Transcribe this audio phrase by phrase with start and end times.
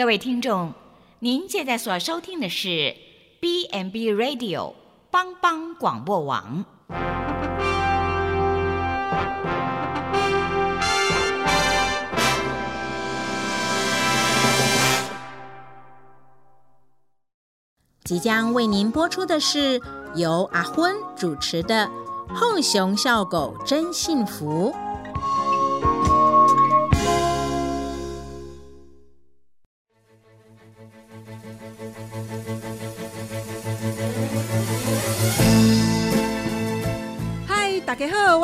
[0.00, 0.72] 各位听众，
[1.18, 2.96] 您现在所收听的是
[3.38, 4.72] B n B Radio
[5.10, 6.64] 帮帮广播网。
[18.02, 19.78] 即将为您播出的是
[20.14, 21.86] 由阿昏主持的
[22.34, 24.72] 《后熊笑狗真幸福》。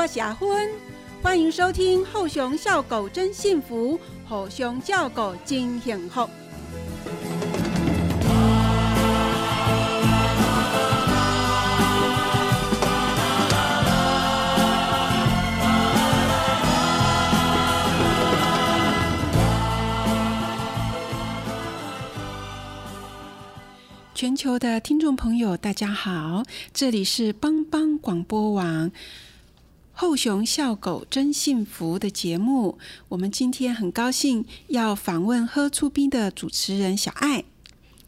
[0.06, 0.70] 我是阿昏，
[1.20, 6.28] 欢迎收听《后熊笑狗真幸福》，后熊叫狗真幸福。
[24.14, 28.90] 全球的听众朋友，大家好，这里是帮帮广播网
[29.98, 32.78] 《后熊笑狗真幸福》的节目。
[33.08, 37.44] 我们今天很高兴要访问喝出冰的主持人小爱。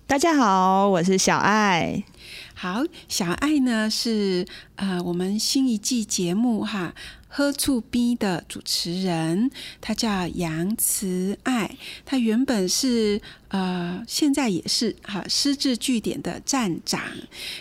[0.06, 2.05] 大家好，我是小爱。
[2.53, 6.95] 好，小爱呢是呃我们新一季节目哈
[7.27, 17.00] 喝醋冰的主持人，他叫杨慈爱，他原本是呃现在也是哈失智据点的站长，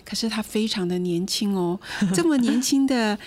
[0.03, 1.79] 可是他非常的年轻哦，
[2.13, 3.17] 这么年轻的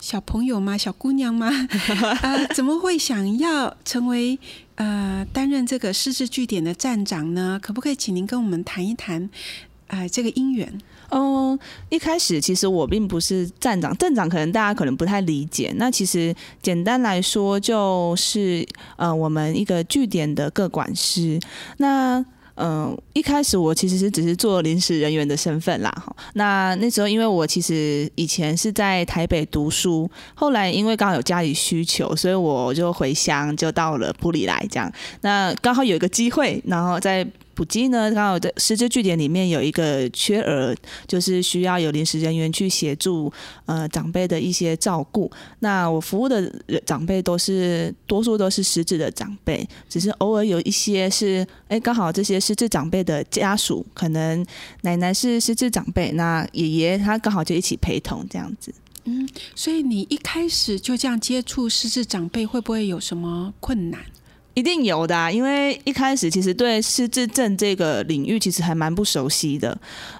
[0.00, 0.76] 小朋友吗？
[0.78, 1.50] 小姑娘吗？
[2.22, 4.38] 呃，怎么会想要成为
[4.76, 7.58] 呃担任这个失智据点的站长呢？
[7.60, 9.28] 可不可以请您跟我们谈一谈？
[9.88, 10.80] 呃，这个姻缘，
[11.10, 11.56] 哦，
[11.90, 15.72] 一开始其实我并不是站长，站长可能大家可能不太理解。
[15.76, 18.66] 那其实简单来说，就是
[18.96, 21.38] 呃，我们一个据点的各管师。
[21.76, 22.24] 那
[22.56, 25.92] 嗯，一开始我其实是只是做临时人员的身份啦。
[26.34, 34.92] 那那时候因为我其实以前是在台北读书，后来因为刚好有家里需求，所以我就回乡，就到了埔里来这样。
[35.20, 37.26] 那刚好有一个机会，然后在。
[37.56, 40.76] 普吉呢，刚好在失智据点里面有一个缺额，
[41.08, 43.32] 就是需要有临时人员去协助
[43.64, 45.32] 呃长辈的一些照顾。
[45.60, 46.52] 那我服务的
[46.84, 54.44] 长辈都是多数都是失智的长辈，只是偶尔有一些是哎刚好这些失智长辈的家属，可能
[54.82, 58.70] 奶奶是失智长辈，那爷爷他刚好就一起陪同这样子。
[59.04, 64.00] 嗯，所以你一开始就这样接触失智长辈，会不会有什么困难？
[64.56, 69.78] 一定有的，因为一开始其实对失智症这个领域其实还蛮不熟悉的，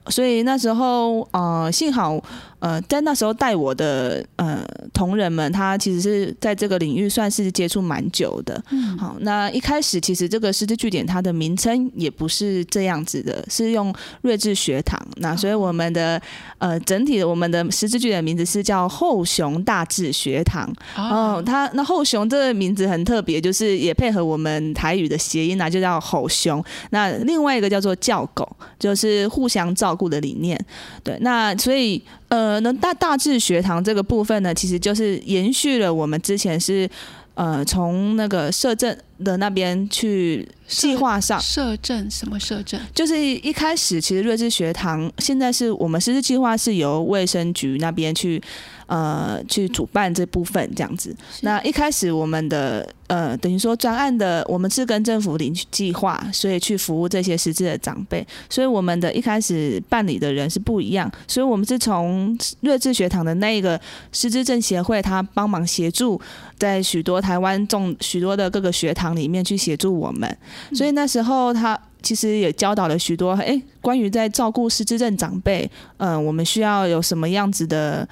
[0.09, 2.23] 所以那时候呃，幸好。
[2.59, 8.62] 呃，在那时候带我的呃同仁们，他其实是在这个领域算是接触蛮久的。
[8.71, 15.00] 嗯，好，那一开始其实这个师资据点它的名称也不是这样子的，是用睿智学堂。
[15.17, 16.21] 那所以我们的
[16.59, 20.73] 呃整体的我们的师资据点名字是叫后雄大智学堂。
[20.97, 26.65] 哦，他那后雄这个名字很特别，就是也配合我们台语的谐音啊，就叫吼熊。
[26.91, 30.59] 那另外一个叫做叫狗，就是互相照顾的理念。
[31.05, 32.03] 对，那所以。
[32.28, 36.88] 呃，那大大致学堂这个部分呢，其实就是延续了我们之前是
[37.34, 48.43] 呃从那个摄政的那边去计划上摄政什么摄政，就是一开始其实瑞智学堂现在是我们实施计划是由卫生局那边去。
[48.87, 51.15] 呃，去主办这部分这样子。
[51.41, 58.25] 那一开始我们的呃，等于说专案的，我们是跟政府领计划，所以去服务这些失智的长辈。
[58.49, 61.11] 所以我们的一开始办理的人是不一样。
[61.27, 63.81] 所以我们是从睿智学堂的那个
[64.13, 66.21] 失智症协会，他帮忙协助，
[66.57, 70.37] 在许多台湾众许多的各个学堂里面去协助我们。
[70.73, 78.09] 所以那时候他其实也教导了许多，哎，关于在照顾失智症长辈，嗯，我们需要有什么样子的。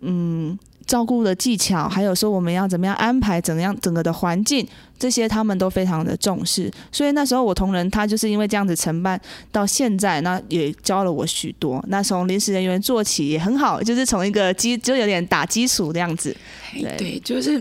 [0.00, 4.66] 嗯，照顾的技巧，还有说我们要怎么样安排，怎样整个的环境，
[4.98, 6.70] 这些他们都非常的重视。
[6.92, 9.20] 所以那时候我同仁他就是因为这样子承办
[9.50, 11.84] 到现在，那也教了我许多。
[11.88, 16.36] 那从临时人员做起也很好，就是从一个基就有点打基础的样子。
[16.72, 17.60] 对，就是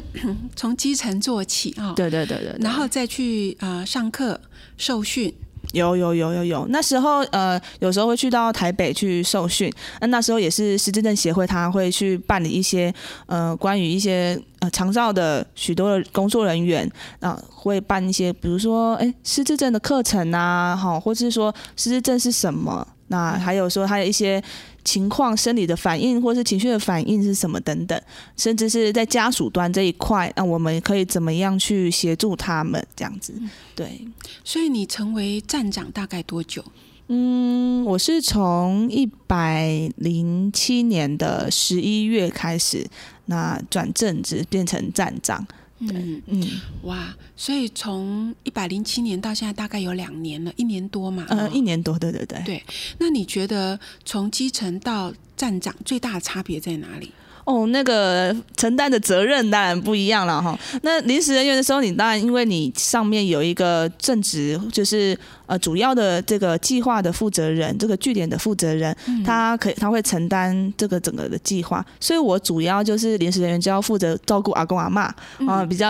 [0.56, 1.94] 从基层做起啊。
[1.96, 4.40] 对对对对，然后再去呃上课
[4.78, 5.34] 受训。
[5.74, 9.72] 有有有有有，那时候呃，有时候会去到台北去受训。
[10.02, 12.94] 那那时候也是失智症协会，他会去办理一些
[13.26, 16.90] 呃，关于一些呃长照的许多的工作人员
[17.20, 24.42] 啊，会办一些，比如说哎，失智症的课程啊，哈，或者是说失智症是什么，那还有说他的一些
[24.86, 28.02] 情况、生理的反应或是情绪的反应是什么等等，
[28.38, 33.34] 甚至是在家属端这一块，那我们可以怎么样去协助他们这样子？
[33.76, 34.08] 对，
[34.44, 36.64] 所以你成为站长大概多久？
[37.08, 42.88] 嗯，我是从一百零七年的十一月开始，
[43.26, 45.46] 那转正职变成站长。
[45.80, 46.42] 嗯嗯，
[46.84, 51.26] 哇，所以从一百零七年到现在大概有两年了，一年多嘛？
[51.30, 52.42] 呃，一年多，对对对。
[52.46, 52.64] 对，
[52.98, 57.12] 那你觉得从基层到站长最大的差别在哪里？
[57.46, 60.58] 哦，那个承担的责任当然不一样了哈。
[60.82, 65.16] 那临时人员的时候，你当然因为你上面有一个正职，就是
[65.46, 71.86] 呃主要的这个计划的负责人，这个据点的负责人，他可以他会承担这个整个的计划。
[72.00, 75.04] 所以我主要就是临时人员就要负责照顾阿公阿妈
[75.48, 75.88] 啊，比较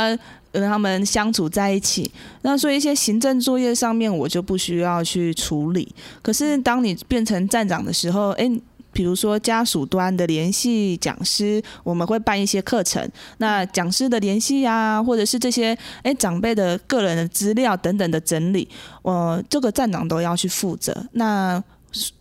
[0.52, 2.12] 跟他们相处在一起。
[2.42, 5.88] 那所以一些行政作业上面我就不需要去处理。
[6.22, 8.52] 可是当你变成站长的时候，哎。
[8.96, 13.08] 比如说家属端的联系讲师，我们会办一些课程。
[13.40, 18.66] 那讲师的联系呀，或者是这些哎长辈的个人的资料等等的整理，
[19.02, 21.06] 我这个站长都要去负责。
[21.12, 21.62] 那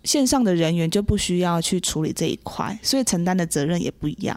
[0.03, 4.37] 线上的人员就不需要去处理这一块，所以承担的责任也不一样。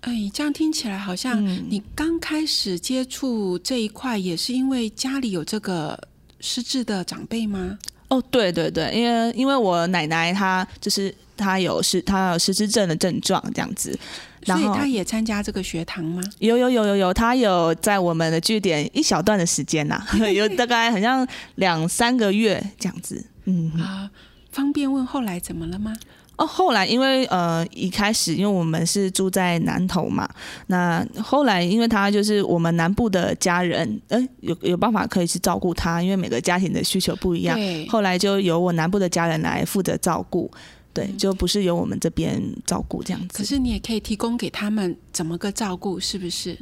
[0.00, 5.98] 哎，这样听起来好像你刚开始接触这一块，也是因为家里有这个
[6.40, 7.78] 失智的长辈吗？
[8.08, 11.14] 哦，对对对，因为因为我奶奶她就是。
[11.38, 13.96] 她有失，她有失智症的症状，这样子，
[14.42, 16.20] 所以他也参加这个学堂吗？
[16.40, 21.24] 有有有有有，他有在我们的据点一小段的时间呐， 有大概好像
[21.54, 23.24] 两三个月这样子。
[23.44, 24.10] 嗯啊，
[24.50, 25.94] 方便问后来怎么了吗？
[26.38, 30.26] 哦，后来因为呃一开始因为我们是住在南头嘛，
[30.68, 37.58] 那后来因为他就是我们南部的家人，哎有有办法可以去照顾他，因为每个家庭的需求不一样，
[37.88, 40.50] 后来就由我南部的家人来负责照顾。
[40.94, 43.38] 对，就不是由我们这边照顾这样子。
[43.38, 46.58] 可是你也可以提供给他们怎么个照顾，是不是？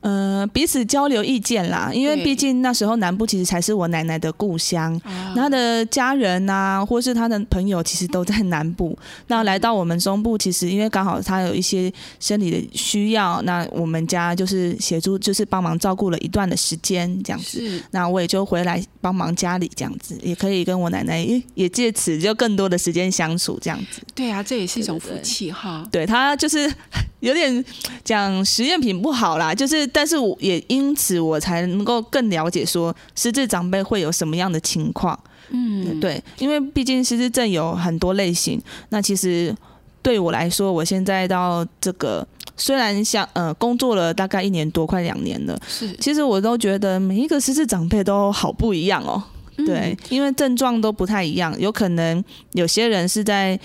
[0.00, 5.00] 呃，彼此交流意见啦，因为毕竟那时候南部其实才是我奶奶的故乡，
[5.34, 8.96] 她的家人呐，或是她的朋友，其实都在南部。
[9.26, 17.82] 那来到我们中部，其实因为刚好她有一些生理的需要，那我们家就是协助，就是帮忙照顾了一段的时间这样子。
[17.90, 24.00] 那我也就回来帮忙家里这样子，也可以跟我奶奶也也借此就更多的时间相处这样子。
[24.14, 25.84] 对啊，这也是一种福气哈。
[25.90, 26.72] 对她就是
[27.18, 27.64] 有点
[28.04, 29.84] 讲实验品不好啦，就是。
[29.96, 38.60] 但是我也因此我才能够更了解说失智长辈会有什么样的情况，嗯，对，因为毕竟失智症有很多类型。
[38.90, 39.56] 那其实
[40.02, 42.28] 对我来说，我现在到这个
[42.58, 49.22] 虽然像呃工作了大概一年多，快两年了，是，其实我都觉得每一个失智长辈都好不一样哦，
[49.64, 52.22] 对，因为症状都不太一样，有可能
[52.52, 53.58] 有些人是在。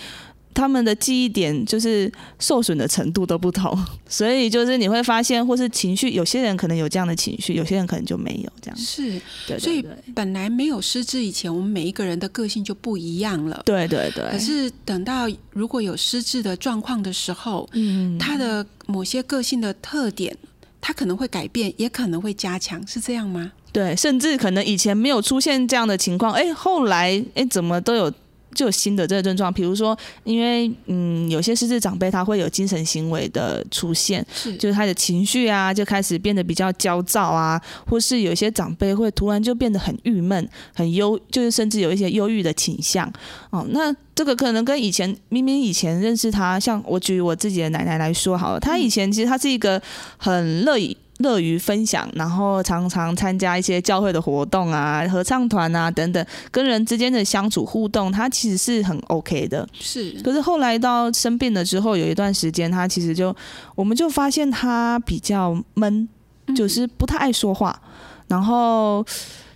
[0.53, 3.77] 他们的记忆点就是受损的程度都不同，
[4.07, 8.77] 所以就是你会发现，或是情绪，有些人可能有这样的情绪，有些人可能就没有这样。
[8.77, 9.19] 是，
[9.57, 13.61] 所以本来没有失智以前，我们每一个人的个性就不一样了。
[13.65, 14.29] 对对对。
[14.31, 20.35] 可是等到如果有失智的状况的时候，嗯，他的某些个性的特点，
[20.79, 23.51] 他可能会改变，也可能会加强，是这样吗？
[23.71, 28.11] 对，甚至可能以前没有出现这样的情况，哎，后来哎，怎么都有。
[28.53, 43.11] 就有新的这个症状，比如说，因为嗯，有些失智长辈他会有精神行为的出现，是就是他的情绪啊，就开始变得比较焦躁啊，或是有些长辈会突然就变得很郁闷、很忧，就是甚至有一些忧郁的倾向。
[43.49, 49.81] 哦，那这个可能跟以前明明以前认识他，像我举我自己的奶奶来说好了，她以前其实她是一个
[50.17, 50.95] 很乐意。
[51.21, 59.67] 乐于分享，然后常常参加一些教会的活动啊、合唱团啊等等，跟人之间的相处互动，他其实是很 OK 的。
[59.79, 63.35] 是，可是后来到生病了之后，有一段时间，他其实就，
[63.75, 66.07] 我们就发现他比较闷，
[66.55, 67.81] 就是不太爱说话，
[68.27, 69.05] 然后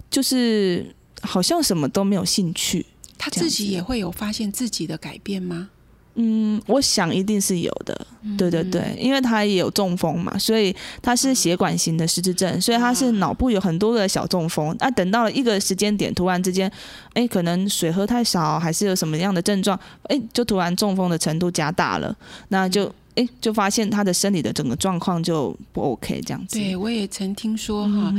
[0.09, 2.85] 就是好像什么都没有兴趣。
[3.17, 5.69] 他自己也会有发现自己的改变吗？
[6.17, 8.07] 嗯，我想一定是有的，
[8.37, 14.73] 对对对，因为他也有中风嘛，所以他是血管型的失智症，所以他是脑部有很多的小中风。
[14.79, 16.71] 那等到了一个时间点，突然之间，
[17.13, 22.15] 哎，可能水喝太少，还是有什么样的症状，哎，就突然中风的程度加大了，
[22.47, 26.57] 那就哎，就发现他的身体的整个状况就不 OK 这样子。
[26.57, 28.13] 对，我也曾听说哈，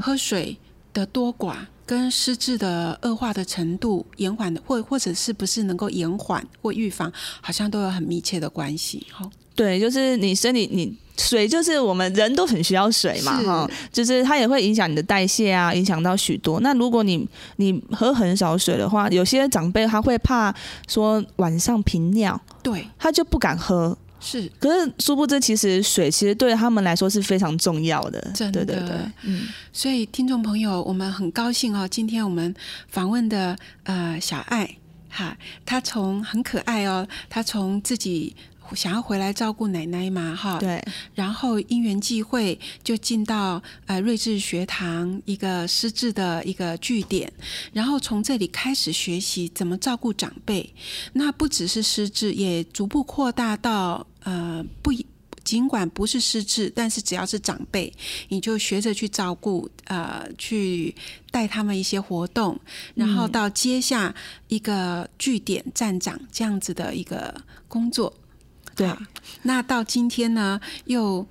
[0.00, 0.56] 喝水
[0.92, 1.54] 的多寡。
[1.86, 9.06] 跟失智的恶化的程度延缓的，或或者是不是能够延缓或预防，好像都有很密切的关系。
[9.10, 10.94] 哈，对，就是你身体你。
[11.18, 16.60] 水就是我们人都很需要水嘛，哈，就是它也会影响你的代谢啊，影响到许多。
[16.60, 17.26] 那如果你
[17.56, 20.54] 你喝很少水的话，有些长辈他会怕
[20.86, 23.96] 说晚上频尿，对，他就不敢喝。
[24.20, 28.20] 是可是殊不知，其实水其实对他们来说是非常重要的。
[28.34, 32.54] 真的对对对，嗯，所以听众朋友，我们很高兴哦，今天我们
[32.88, 34.76] 访问的呃小爱
[35.08, 38.34] 哈，她从很可爱哦，她从自己。
[38.74, 40.82] 想要回来照顾奶奶嘛，哈，对，
[41.14, 47.32] 然后因缘际会就进到呃睿智学堂一个师智的一个据点，
[47.72, 50.72] 然后从这里开始学习怎么照顾长辈。
[51.12, 55.04] 那不只是师智，也逐步扩大到呃不一
[55.44, 57.92] 尽管不是失智，但是只要是长辈，
[58.30, 60.92] 你就学着去照顾，呃，去
[61.30, 62.58] 带他们一些活动，
[62.96, 64.12] 然后到接下
[64.48, 67.32] 一个据点站长这样子的一个
[67.68, 68.12] 工作。
[68.76, 68.98] 对好，
[69.42, 71.26] 那到今天呢，又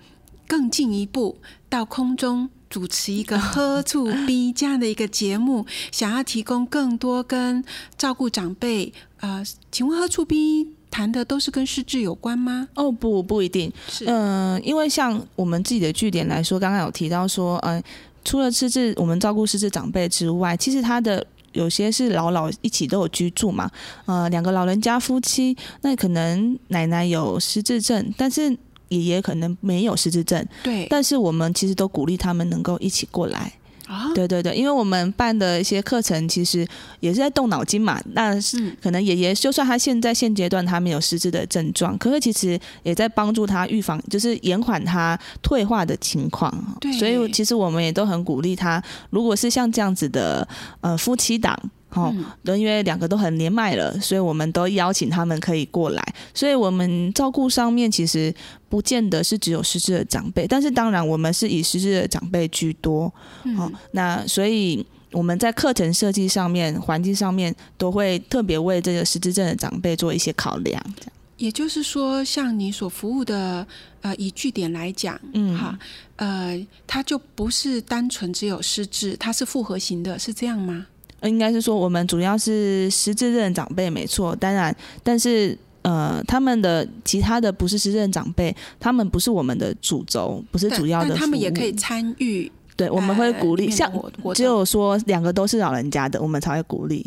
[0.48, 1.38] 更进一步
[1.70, 7.64] 到空中主持一个喝醋 B 这样的一个节目，想要提供更多跟
[7.98, 8.92] 照顾长辈。
[9.22, 12.68] 呃，请问喝醋 B 谈的都是跟失智有关吗？
[12.76, 17.82] 哦不不一定，是嗯、因为像我们自己的据点来说，刚刚有提到说，嗯、
[18.24, 21.26] 除了失智，我们照顾失智长辈之外，其实他的
[21.56, 23.72] 有些是老老一起都有居住嘛，
[24.06, 28.56] 呃，两个老人家夫妻，那可能奶奶有失智症，但是
[28.90, 33.52] 爷爷可能没有失智症，对但是我们其实都鼓励他们能够一起过来。
[33.88, 36.68] 啊，对对对，因为我们办的一些课程其实
[37.00, 38.02] 也是在动脑筋嘛。
[38.14, 38.34] 那
[38.82, 46.52] 可能爷爷就算他现在现阶段他没有失智的症状，可是其实也在帮助他预防，就是延缓他退化的情况。
[46.82, 50.48] 对所以其实我们也都很鼓励他，如果是像这样子的
[50.82, 51.58] 呃夫妻档。
[51.96, 56.04] 哦，嗯都因为两个都很年迈了，所以我们都邀请他们可以过来。
[56.34, 58.34] 所以我们照顾上面其实
[58.70, 63.12] 不见得是只有失智的长辈，但是当然我们是以失智的长辈居多。
[63.44, 70.82] 嗯哦，那所以我们在课程设计上面、环境上面都会特别为这个失智症的长辈做一些考量。
[70.98, 73.68] 这样也就是说，像你所服务的
[74.00, 75.78] 呃，以据点来讲，嗯哈，
[76.16, 80.86] 呃，它就不是单纯只有失智，它是复合型的，是这样吗？
[81.26, 85.58] 呃应该是说我们主要是失智症长辈没错，当然，但是。
[85.86, 93.94] 呃，他们的其他的不是失智症长辈，他们不是我们的主轴，不是主要的他们也可以参与，对，我们会鼓励，像
[94.34, 97.06] 只有说两个都是老人家的，我们才会鼓励。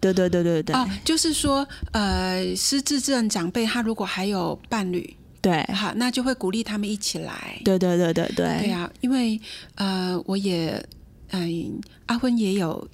[0.00, 7.60] 对对对对对、哦，就是说，呃，失智症长辈他如果还有伴侣，对好，那就会鼓励他们一起来。
[7.64, 9.40] 对对对对对对啊，因为
[9.76, 10.84] 呃，我也
[11.30, 12.84] 嗯、阿芬也有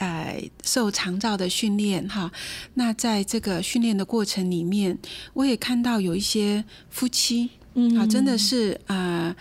[0.00, 2.32] 呃受长照的训练哈。
[2.74, 4.98] 那在这个训练的过程里面，
[5.34, 9.34] 我也看到有一些夫妻嗯啊，真的是呃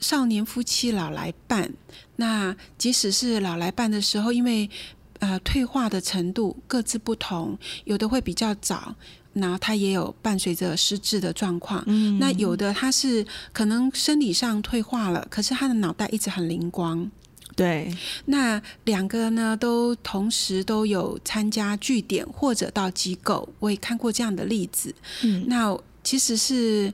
[0.00, 1.72] 少年夫妻老来伴。
[2.16, 4.68] 那即使是老来伴的时候，因为
[5.20, 8.96] 呃退化的程度各自不同，有的会比较早。
[9.34, 17.08] 然后他也有伴随着失智的状况，嗯那有的他是可能生理上退化了，可是他的脑袋一直很灵光。
[17.58, 17.92] 对
[18.26, 24.94] 那两个呢，都同时都有参加据点或者到机构，我也看过这样的例子。
[25.24, 26.92] 嗯那其实是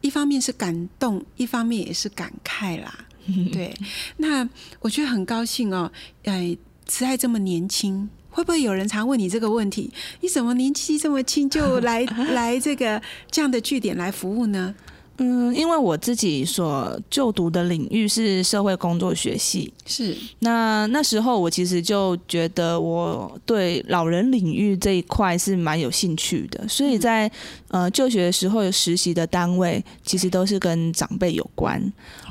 [0.00, 3.06] 一方面是感动，一方面也是感慨啦。
[3.52, 3.74] 对，
[4.16, 4.48] 那
[4.80, 5.92] 我觉得很高兴哦，
[6.24, 6.56] 哎，
[6.86, 8.08] 慈爱这么年轻。
[8.30, 9.90] 会不会有人常问你这个问题？
[10.20, 12.04] 你怎么年纪这么轻就来
[12.34, 14.74] 来这个这样的据点来服务呢？
[15.18, 20.16] 嗯，因为我自己所就读的领域是社会工作学系，是。
[20.40, 27.30] 那那时候我其实就觉得我对老人领域这一块是蛮有兴趣的，所以在
[27.68, 31.80] 呃就学的时候有实习的单位其实都是跟长辈有关。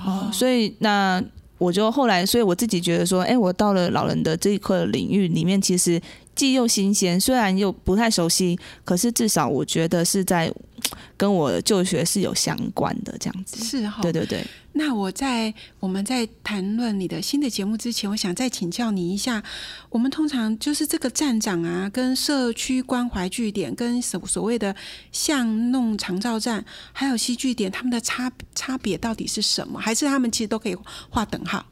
[0.06, 1.24] 哦，所以那
[1.58, 6.00] 我就后来，所以我自己觉得说，哎，我到了老人的这一块领域里面，其实
[6.36, 10.52] 既又新鲜，虽然又不太熟悉，可是至少我觉得是在
[11.16, 13.64] 跟我的就学是有相关的这样子。
[13.64, 19.42] 是哈、对对对，那我在我们在谈论你的新的节目之前，我想再请教你一下，
[19.90, 24.76] 我们通常就是这个站长啊，跟社区关怀据点，跟所所谓的
[25.14, 29.80] 巷弄长照站，还有西据点，他们的差差别到底是什么？
[29.80, 30.76] 还是他们其实都可以
[31.10, 31.66] 画等号？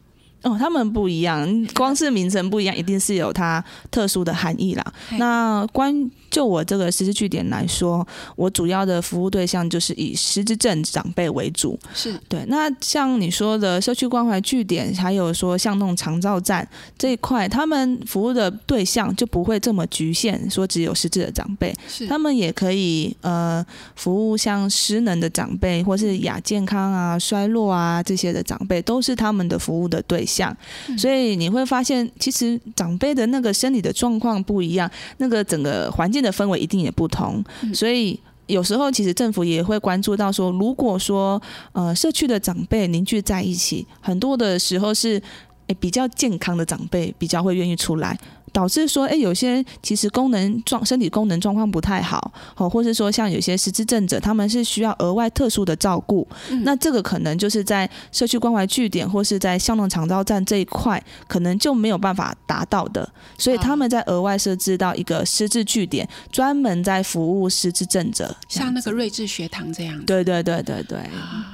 [0.43, 4.93] 哦，他们不一样，光是名称不一样，一定是有它特殊的含义啦。
[5.17, 11.79] 那关就我这个实质据点来说，我主要的服务对象就是以失智症长辈为主。
[11.93, 12.43] 是对。
[12.47, 23.63] 那像你说的社区关怀据点，还有说像那种长照站这一块，他们服务的对象就不会这么局限，说只有失智的长辈，是他们也可以呃
[23.95, 30.57] 服务像失能的长辈，或是亚健康啊、衰弱啊这些的长辈，都是他们的服务的对象。
[30.97, 37.43] 所以你会发现，其实长辈的那个生理的状况不一样，那个整个环境的氛围一定也不同。
[37.73, 41.41] 所以有时候其实政府也会关注到说，如果说
[41.73, 45.21] 呃社区的长辈凝聚在一起，很多的时候是
[45.67, 48.17] 诶比较健康的长辈比较会愿意出来。
[48.53, 56.25] 导致说，哎，有些其实功能状身体功能状况不太好，哦，或是说像有些失智症者，他们是需要额外特殊的照顾，
[56.63, 69.99] 那这个可能就是在社区关怀据点或是在校农长照站这一块，可能就没有办法达到的，所以他们在额外设置到一个失智据点，专门在服务失智症者，像那个睿智学堂这样。
[70.05, 70.99] 对对对对对，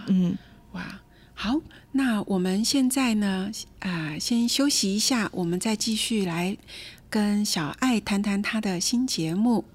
[0.07, 0.37] 嗯，
[0.73, 0.81] 哇，
[1.33, 1.55] 好，
[1.91, 6.55] 那我们现在呢，啊，先休息一下，我们再继续来
[7.09, 9.65] 跟小爱谈谈她的新节目。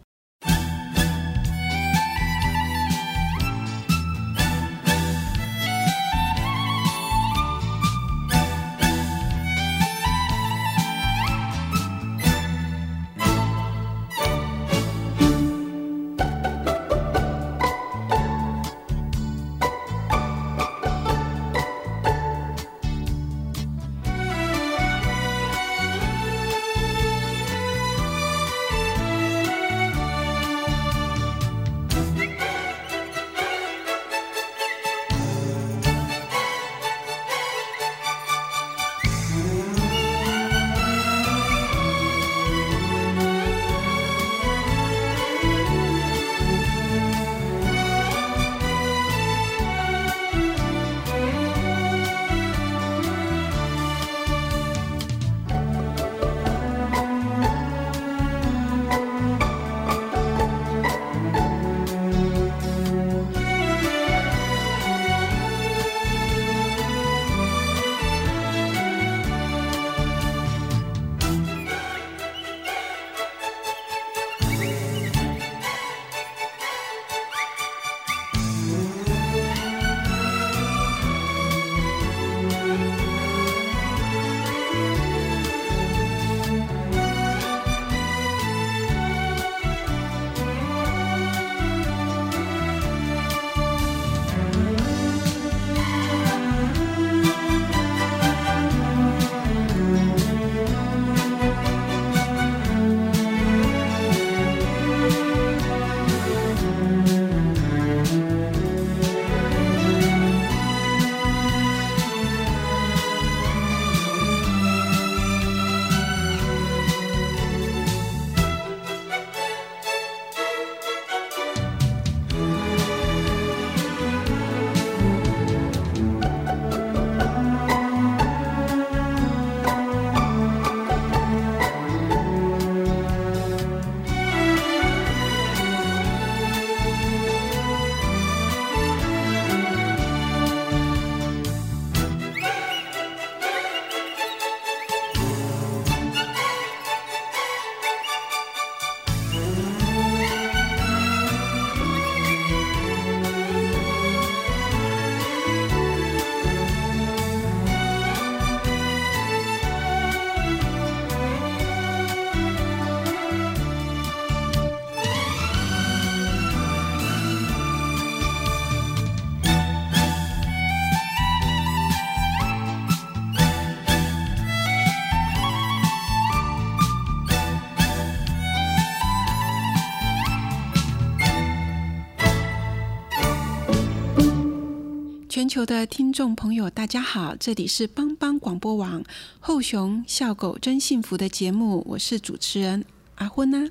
[185.55, 189.01] 球的听众朋友，大家好，这里是帮帮广播网
[189.39, 193.71] 《后熊笑狗真幸福》的节目，我是主持人阿昏呐。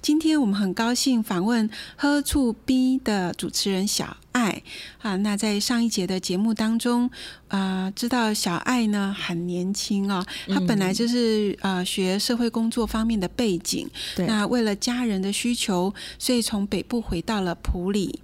[0.00, 4.62] 今天我们很高兴访问喝醋 B 的主持人小爱
[4.98, 5.16] 啊。
[5.16, 7.10] 那在上一节的节目当中
[7.48, 18.20] 啊，知道小爱呢很年轻哦，她本来就是呃学社会工作方面的背景，那为了家人的需求，所以从北部回到了普里，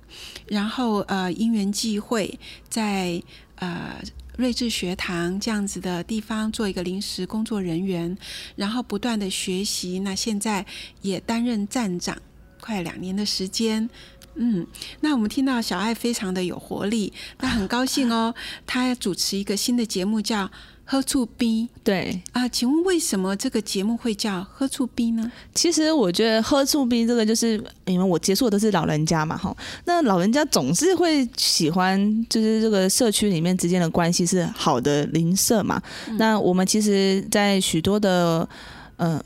[0.46, 3.22] 然后呃因缘际会，在
[3.56, 4.00] 呃
[4.38, 8.16] 睿智学堂这样子的地方做一个临时工作人员，
[8.54, 9.98] 然后不断的学习。
[9.98, 10.64] 那现在
[11.02, 12.16] 也担任站长，
[12.60, 13.90] 快两年的时间。
[14.36, 14.64] 嗯，
[15.00, 18.32] 那我们听到小爱非常的有活力，那很高兴哦。
[18.64, 20.50] 她主持一个新的节目叫。
[20.90, 25.30] 喝醋逼对啊，请问为什么这个节目会叫喝醋逼呢？
[25.54, 35.78] 其实我觉得喝醋逼这个就是因为我接触的都是老人家嘛，哈，那老人家总是会喜欢，就是这个社区里面之间的关系是好的邻舍嘛。
[36.16, 38.48] 那我们其实，在许多的
[38.96, 39.22] 嗯。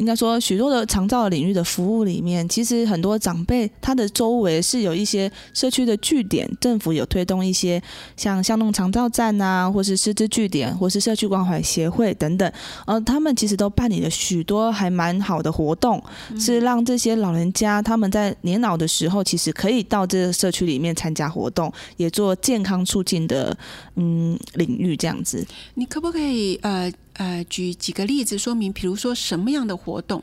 [0.00, 7.80] 应该说，许多的长照领域的服务里面，其实很多长辈他的周围是有一些社区的据点，政府有推动一些
[8.16, 12.50] 像巷弄长照站啊，或是师资据点，或是社区关怀协会等等，
[12.86, 16.02] 呃，他们其实都办理了许多还蛮好的活动，
[16.38, 23.54] 是让这些老人家他们在年老的时候，其实可以到这个社区里面参加活动，也做健康促进的
[23.96, 25.46] 嗯领域这样子。
[25.74, 26.90] 你可不可以呃？
[27.20, 30.22] 呃，举几个例子说明，比如说什么样的活动？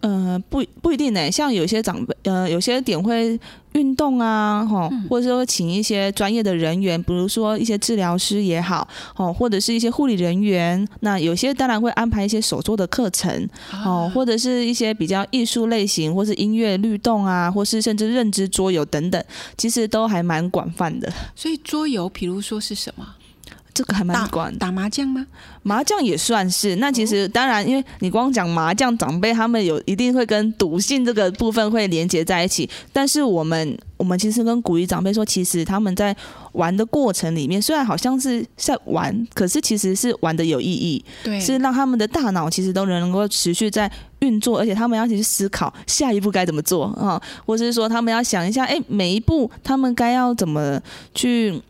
[0.00, 1.30] 呃，不不一定呢。
[1.30, 3.38] 像有些长辈，呃，有些点会
[3.72, 10.88] 运动啊，哈，或者说请一些专业的人员，比如说一些治疗师也好，哦，或者是一些护理人员。
[11.00, 13.46] 那有些当然会安排一些手作的课程，
[13.84, 19.22] 哦，或者是一些比较艺术类型，或是音乐律动啊，或是甚至认知桌游等等，
[19.58, 21.12] 其实都还蛮广泛的。
[21.36, 23.06] 所以桌游，比如说是什么？
[23.74, 25.26] 这个还蛮管，打麻将吗？
[25.64, 26.76] 麻将也算是。
[26.76, 32.68] 那其实当然，因为你光讲麻将，长辈他们有一定会跟赌性这个部分会连接在一起。
[32.92, 36.14] 但是我们我们其实跟古语长辈说，其实他们在
[36.52, 50.80] 玩的过程里面，虽然好像是在玩，可是其实是玩的有意义，对，是让他们的大脑其实都能够持续在运作，而且他们要去思考下一步该怎么做啊，或者是说他们要想一下，哎，每一步他们该要怎么
[51.12, 51.60] 去。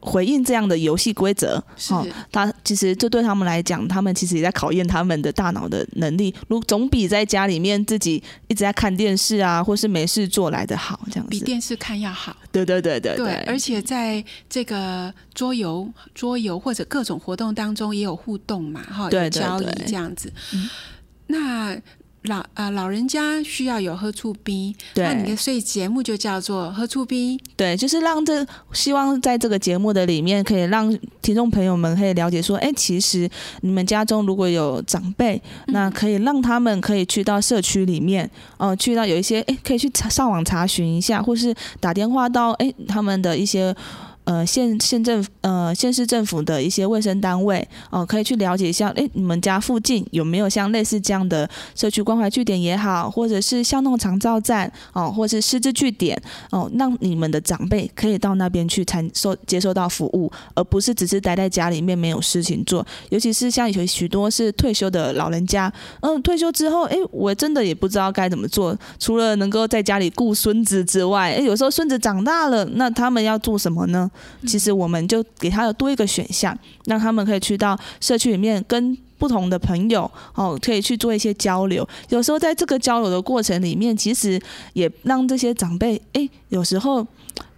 [0.00, 6.34] 回应这样的游戏规则，哦，他其实这对他们来讲，他们其实也在考验他们的大脑的能力。
[6.48, 11.30] 如总比在家里面自己一直在看电视啊，或是没事做来的好，这样子。
[11.30, 12.34] 比电视看要好。
[12.50, 13.34] 对对对对对。
[13.46, 20.32] 而且在这个桌游、桌游或者各种活动当中也有互动嘛，哈，有交易这样子。
[20.54, 20.68] 嗯
[21.26, 21.80] 那。
[22.24, 33.28] 老呃老人家需要有喝醋逼，那你的所以节目就叫做喝醋逼，对，就是让这希望在这个节目的里面，可以让听众朋友们可以了解说，哎，其实
[33.62, 43.74] 你们家中如果有长辈，那可以让他们可以去到社区里面，哦，去到有一些哎，可以去查上网查询一下，或是打电话到哎他们的一些。
[44.30, 48.88] 呃，县县政呃县市政府的一些卫生单位哦，可以去了解一下。
[48.90, 56.16] 哎，你们家附近有没有像类似这样的社区关怀据点也好，或者是像弄长照站哦，或者是师资据点
[56.52, 62.86] 哦，让你们的长辈可以到那边去参受接受到服务，而不是只是待在家里面没有事情做。
[63.08, 74.08] 尤其是像有许多是退休的老人家，嗯，退休之后，哎，我真的也不知道该怎么做，除了能够在家里顾孙子之外，哎，有时候孙子长大了，那他们要做什么呢？
[74.46, 81.86] 其实我们就给他有多一个选项，让他们可以去到社区里面跟不同的朋友哦，可以去做一些交流。
[82.08, 84.40] 有时候在这个交流的过程里面，其实
[84.72, 87.06] 也让这些长辈哎，有时候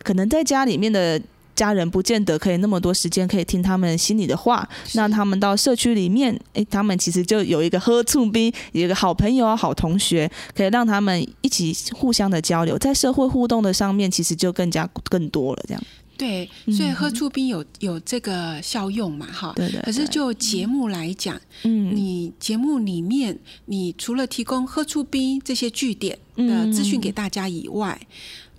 [0.02, 1.20] 可能在家里面的
[1.54, 4.68] 家人不见得可以那么多时间可以听他们心里的话。
[4.94, 15.82] 那他们到社区里面，哎，他们其实就有一个喝醋兵，有一个好朋友、好同学，可以让他们一起互相的交流，在社会互动的上面，其实就更加更多了这样。
[16.22, 19.26] 对，所以喝醋冰有有这个效用嘛？
[19.26, 19.80] 哈，对对。
[19.82, 28.00] 可是就节目来讲，嗯，你节目里面，你除了提供喝醋冰这些据点的资讯给大家以外，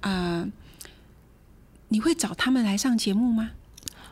[0.02, 0.46] 啊，
[1.88, 3.52] 你会找他们来上节目吗？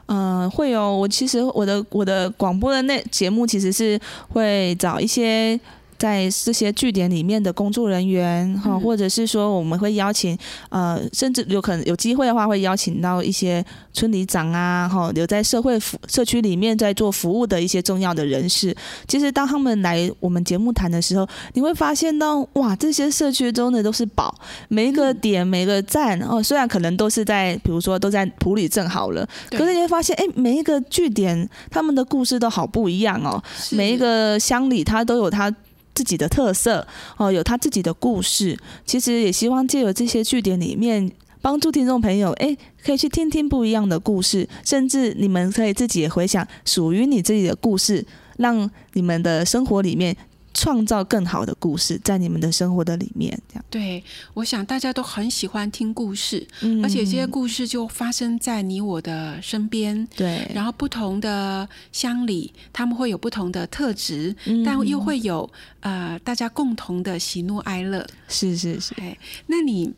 [0.06, 0.96] 嗯，会有。
[0.96, 5.60] 我其实我的我的广播的那节目其实是会找一些。
[6.02, 10.36] 在这些据点里面的工作人员哈，或者是说我们会邀请
[10.70, 18.76] 呃，甚至有可能有机会的话，会邀请到一些村里长啊，哈，留在社会服社区里面在做服务的一些重要的人士。
[19.08, 24.34] 其实当他们来我们节目谈的时候，你会发现到哇，这些社区中的都是宝，
[24.70, 35.54] 每一个点每个站哦，虽然可能都是在比如说都在普里镇好了，可是你会发现哎，每一个据点他们的故事都好不一样哦，每一个乡里它都有它。
[35.93, 38.58] 自己的特色哦，有他自己的故事。
[38.86, 48.06] 其实也希望借由这些据点里面，帮助听众朋友，诶，可以去听听不一样的故事，甚至你们可以自己也回想属于你自己的故事，
[48.38, 50.15] 让你们的生活里面
[50.54, 53.66] 创造更好的故事在你们的生活的里面，这样。
[53.70, 60.06] 对，我想大家都很喜欢听故事，嗯而且这些故事就发生在你我的身边。
[60.16, 68.06] 对，然后不同的乡里，他们会有不同的特质，嗯但又会有呃大家共同的喜怒哀乐。
[68.28, 69.94] 是是是，哎，那你，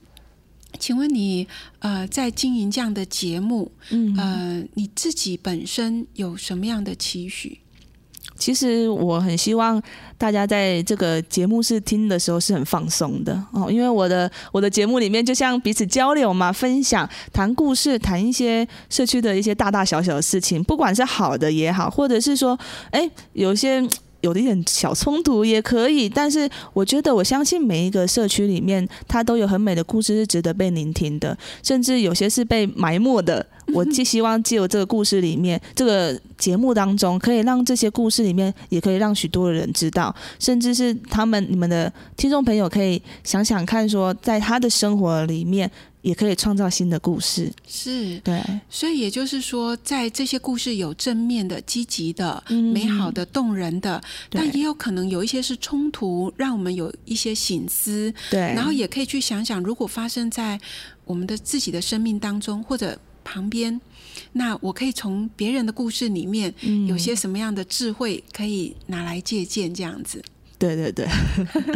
[0.77, 1.47] 请问你
[1.79, 7.59] 呃在经营这样的节目，嗯呃你自己本身有什么样的期许？
[8.43, 9.81] 其实我很希望
[10.17, 22.59] 大家在这个节目是听的时候是很放松的哦，因为我的我的节目里面就像彼此交流嘛，分享、谈故事、谈一些社区的一些大大小小的事情，不管是好的也好，或者是说，
[22.91, 23.81] 哎，有些。
[24.23, 33.45] 有一点小冲突也可以，但是我觉得我相信每一个社区里面，它都有很美的故事是值得被聆听的，甚至有些是被埋没的。
[33.73, 45.69] 我既希望借由这个故事里面，这个节目当中，可以让这些故事里面，也可以让许多的人知道，甚至是他们你们的听众朋友可以想想看，说在他的生活里面，
[46.03, 47.51] 也可以创造新的故事。
[47.67, 48.39] 是，对，
[48.69, 52.71] 所以也就是说，在这些故事有正面的、积极的、嗯。
[52.71, 60.59] 美好的、动人的，但也有可能有一些是冲突，让我们有一些醒思，对，然后也可以去想想，如果发生在
[61.05, 63.79] 我们的自己的生命当中或者旁边，
[64.33, 66.85] 那我可以从别人的故事里面嗯。
[66.87, 70.21] 有些什么样的智慧可以拿来借鉴，这样子，
[70.59, 71.07] 对对对，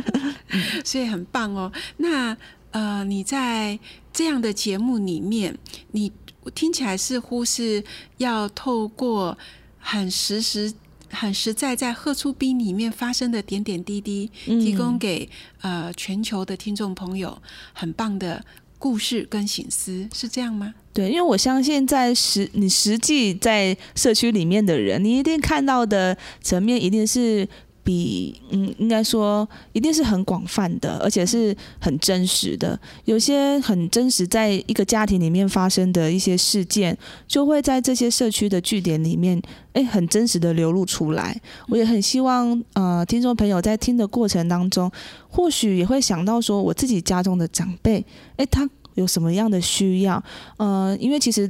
[0.84, 1.72] 所以很棒哦。
[1.98, 2.36] 那
[2.72, 3.80] 呃，你在
[4.12, 5.58] 这样的节目里面，
[5.92, 6.12] 你
[6.54, 7.84] 听起来似乎是
[8.18, 9.38] 要透过
[9.80, 10.74] 很实实。
[11.10, 15.28] 很实在，在贺出兵里面发生的点点滴滴，嗯提供给
[15.62, 18.44] 呃全球的听众朋友很棒的
[18.78, 20.74] 故事跟醒思，是这样吗？
[20.92, 27.48] 对，因为我相信在实你实际在社区里面的人，你一定看到的层面一定是
[27.88, 32.78] 比嗯，应该说一定是很广泛的，而且是很真实的。
[33.06, 36.98] 有些很真实，在一个家庭里面发生的一些事件，
[37.30, 41.40] 就会在这些社区的据点里面，哎，很真实的流露出来。
[41.70, 44.92] 我也很希望呃，听众朋友在听的过程当中，
[45.30, 50.22] 或许也会想到说，我自己家中的长辈，哎，他有什么样的需要？
[50.58, 51.50] 呃，因为其实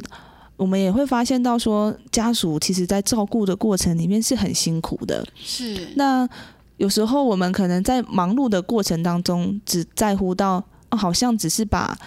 [0.58, 5.26] 我们也会发现到说，家属其实在照顾的过程里面是很辛苦的。
[5.36, 6.28] 是那
[6.78, 10.58] 有时候我们可能在忙碌的过程当中，只在乎到、
[10.90, 11.98] 哦好像只是把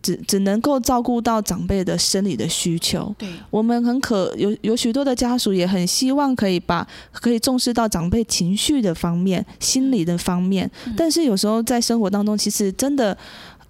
[0.00, 3.14] 只只能够照顾到长辈的生理的需求。
[3.18, 13.16] 对，我们很可有有许多的家属也很希望可以把可以重视到长辈情绪的方面、心理的方面，嗯但是有时候在生活当中，其实真的，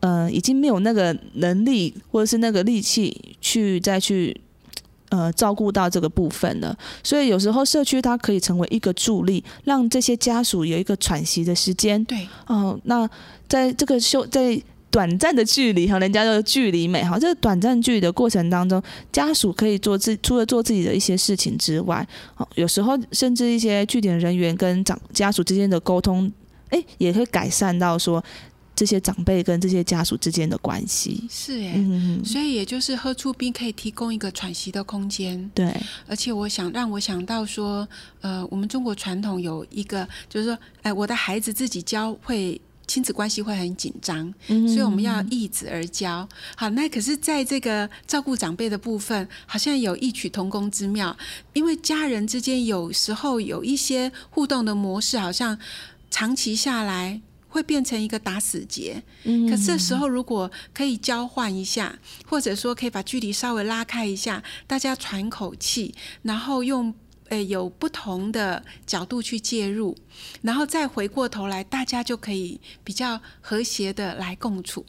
[0.03, 4.39] 呃，已经没有那个能力或者是那个力气去再去。
[5.15, 12.03] 呃，照顾到这个部分了，所以有时候社区它可以成为一个助力，让这些家属有一个喘息的时间。
[12.07, 13.07] 对，哦、那
[13.47, 14.59] 在这个休在
[14.91, 26.33] 短暂的距离哈，人家的距离美哈，这个短暂距离的过程当中，家属可以做自除了做自己的一些事情之外，哦，有时候甚至一些据点人员跟长家属之间的沟通，
[26.71, 28.25] 哎，也会改善到说
[28.75, 31.27] 这些长辈跟这些家属之间的关系。
[31.31, 31.73] 是耶。
[31.75, 35.75] 嗯，所以也就是喝出冰可以提供一个喘息的空间，对，
[36.07, 37.87] 而且我想让我想到说，
[38.21, 46.29] 呃，我们中国传统有一个，就是说，哎，我的孩子自己教会亲子关系会很紧张，嗯所以我们要易子而教。
[46.57, 51.17] 好，那可是在这个照顾长辈的部分，好像有异曲同工之妙，
[51.53, 55.59] 因为家人之间有时候有一些互动的模式，好像
[56.11, 57.21] 长期下来。
[57.53, 66.95] 会变成一个打死结，嗯可这时候如果可以交换一下，或者说可以把距离稍微拉开一下，大家喘口气，然后用
[67.29, 69.95] 呃有不同的角度去介入，
[70.41, 74.87] 然后再回过头来，大家就可以比较和谐的来共处。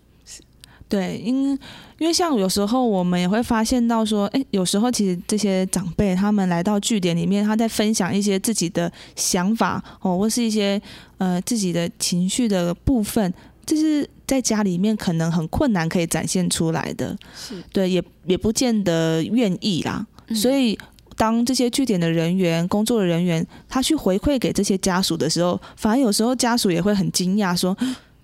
[0.94, 1.50] 对，因
[1.98, 10.80] 因为像有时候我们也会发现到说，哎，有时候其实这些长辈他们来到据点里面，他在分享一些自己的想法哦，或是一些
[11.18, 13.34] 呃自己的情绪的部分，
[13.66, 17.18] 这是在家里面可能很困难可以展现出来的。
[17.36, 20.06] 是，对，也也不见得愿意啦。
[20.28, 20.78] 嗯所以，
[21.18, 27.76] 当这些据点的人员、工作的人员，他去回馈给这些家属的时候，反而有时候家属也会很惊讶，说：“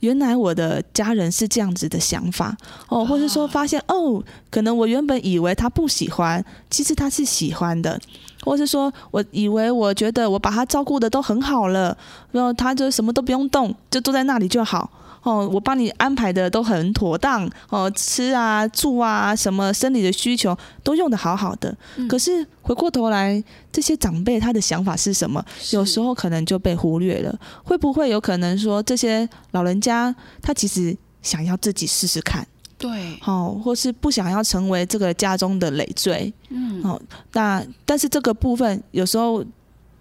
[0.02, 2.56] 原来我的家人是这样子的想法。
[2.88, 8.00] 哦，或者说发现哦，可能我原本以为他不喜欢，其实他是喜欢的，
[8.44, 11.98] 或是说我以为我觉得我把他照顾的都很好了，
[12.32, 14.90] 然后他就什么都不用动，就坐在那里就好。”
[15.30, 21.76] 哦，哦，我帮你安排的都很妥当哦，吃啊、住啊，什么生理的需求都用的好好的。
[22.08, 25.44] 可是回过头来，这些长辈他的想法是什么？
[25.72, 27.40] 有时候可能就被忽略了。
[27.64, 32.46] 会不会有可能说，这些老人家他其实想要自己试试看？
[32.78, 37.00] 对，哦，或是不想要成为这个家中的累赘，嗯，哦，
[37.34, 39.44] 那但是这个部分有时候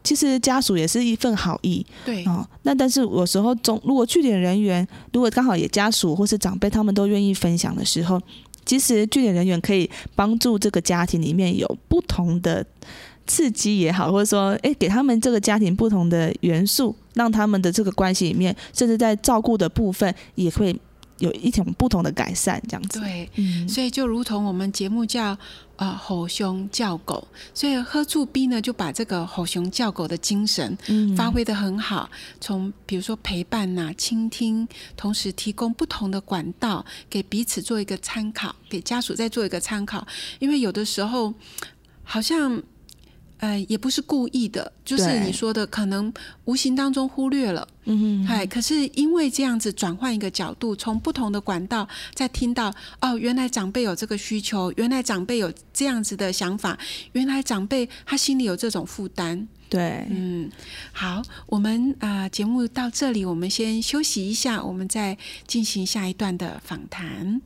[0.09, 8.18] 其实家属也是一份好意，对，哦，那但是有时候中如果据点人员如果刚好也家属或是长辈他们都愿意分享的时候，
[8.64, 12.64] 其实据点人员可以帮助这个家庭里面有不同的
[13.27, 20.75] 刺激也好，或者说哎给他们这个家庭不同的元素，让他们的这个关系里面，甚至在照顾的部分也会。
[21.18, 23.00] 有一种不同的改善，这样子。
[23.00, 23.28] 对，
[23.68, 25.37] 所以就如同我们节目叫
[25.76, 30.76] 呃吼熊叫狗，所以喝住 B 呢就把这个吼熊叫狗的精神
[31.16, 32.09] 发挥的很好。
[32.40, 40.07] 从比如说陪伴呐、倾听，同时提供不同的管道给彼此做一个参考，给家属再做一个参考。
[40.38, 41.35] 因为有的时候
[42.02, 42.62] 好像。
[43.38, 46.12] 呃，也不是故意的，就是你说的，可能
[46.44, 47.66] 无形当中忽略了。
[47.85, 56.79] 嗯哼，哎，可是因为这样子转换一个角度，从不同的管道再听到，哦，原来长辈有这个需求，原来长辈有这样子的想法，
[57.12, 59.48] 原来长辈他心里有这种负担。
[59.70, 60.51] 对，嗯，
[60.92, 67.40] 好，我们啊，节目到这里，我们先休息一下，我们再进行下一段的访谈。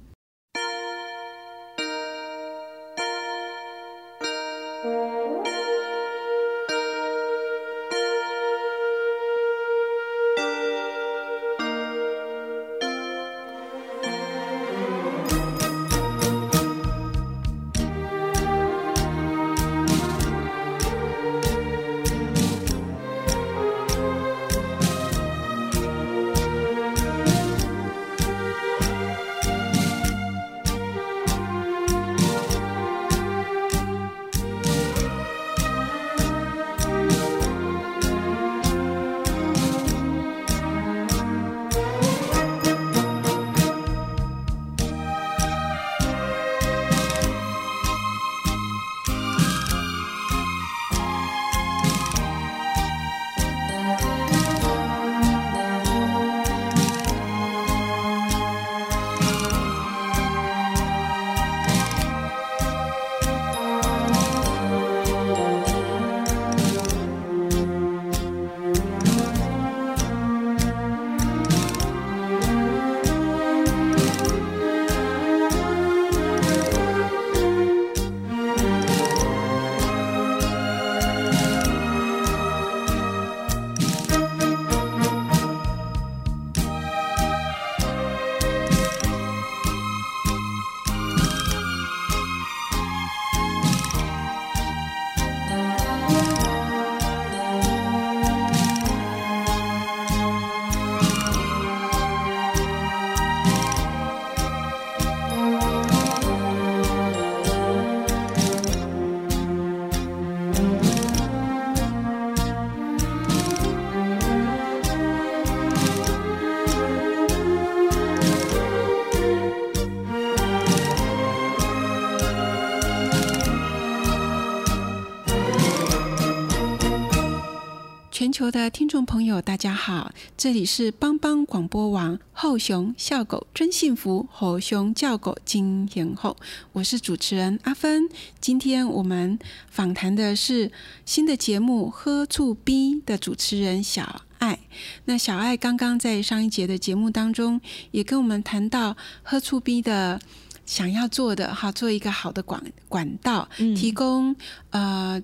[128.43, 136.37] 球的听众朋友，大家好，这里是帮帮广播网后熊笑狗真幸福，后熊叫狗金天后，
[136.73, 138.09] 我是主持人阿芬。
[138.41, 139.39] 今天我们
[139.71, 140.73] 访谈的是
[141.07, 144.59] 新的节目《喝醋 B》的主持人小爱。
[145.05, 147.61] 那小爱刚刚在上一节的节目当中，
[147.93, 150.21] 也跟我们谈到喝醋 B 的
[150.67, 154.35] 想要做的哈，做一个好的管管道，提供
[154.71, 155.23] 呃。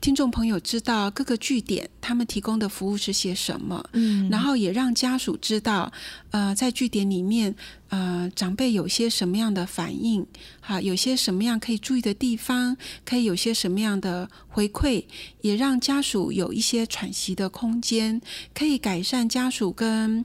[0.00, 5.92] 听众朋友知道各个据点他们提供的服务是些什么，嗯，然后也让家属知道，
[6.30, 7.54] 呃，在据点里面，
[7.88, 10.26] 呃，长辈有些什么样的反应，
[10.62, 15.04] 哈，有些什么样可以注意的地方，可以有些什么样的回馈，
[15.42, 18.22] 也让家属有一些喘息的空间，
[18.54, 20.24] 可以改善家属跟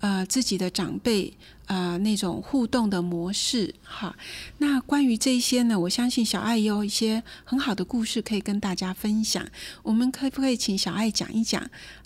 [0.00, 1.32] 呃自己的长辈。
[1.66, 4.14] 啊，那种互动的模式，哈。
[4.58, 9.44] 那关于这些呢，我相信小爱也有一些很好的故事可以跟大家分享。
[9.82, 11.62] 我们可不可以请小爱讲一讲？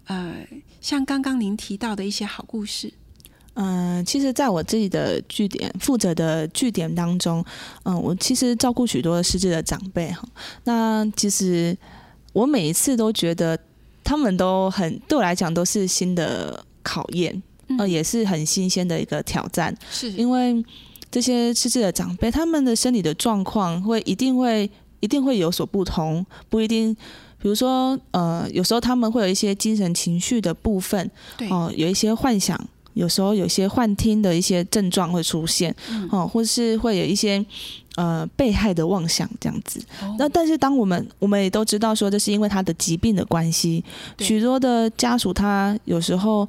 [0.06, 0.46] 呃，
[0.80, 2.92] 像刚刚您提到的一些好故事。
[3.54, 7.44] 嗯，其实，在我自己的据点负责的据点当中，
[7.82, 10.22] 嗯，我其实照顾许多失智的长辈哈。
[10.62, 11.76] 那其实
[12.32, 13.58] 我每一次都觉得
[14.04, 17.42] 他们都很对我来讲都是新的考验。
[17.76, 20.64] 呃，也是很新鲜的一个挑战，是因为
[21.10, 26.96] 这些失智的长辈，他们的身体的状况会一定会一定会有所不同，不一定。
[27.40, 32.60] 比如说，呃，有时候他们会有一些精神情绪的部分，对哦、有一些幻想，
[32.94, 37.46] 有时候有一些幻听的一些症状会出现，嗯哦，或是会有一些
[37.94, 39.80] 呃被害的妄想这样子。
[40.02, 43.84] 哦那但是当我们我们也都知道说，这是因为他的疾病的关系，
[44.16, 46.46] 对许多的家属他有时候。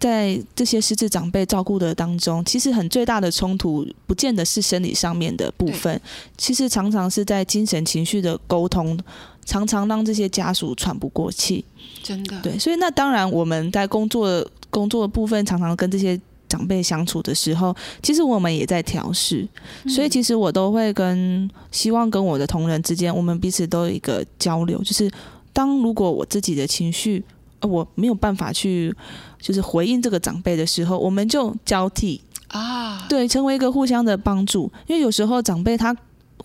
[0.00, 6.00] 在这些失智长辈照顾的当中，其实很最大的冲突，不见得是生理上面的部分，
[6.36, 8.96] 其实常常是在精神情绪的沟通，
[9.44, 11.64] 常常让这些家属喘不过气。
[12.00, 19.48] 真的对，所以那当然我们在工作工作的部分，常常跟这些长辈相处的时候，其实我们也在调试，
[19.82, 25.10] 嗯所以其实我都会跟希望跟我的同仁之间，我们彼此都有一个交流，就是
[25.52, 27.24] 当如果我自己的情绪。
[27.60, 28.94] 呃我没有办法去，
[29.40, 34.70] 就是回应这个长辈的时候，我们就交替，啊，对，成为一个互相的帮助。
[34.86, 35.96] 因为有时候长辈他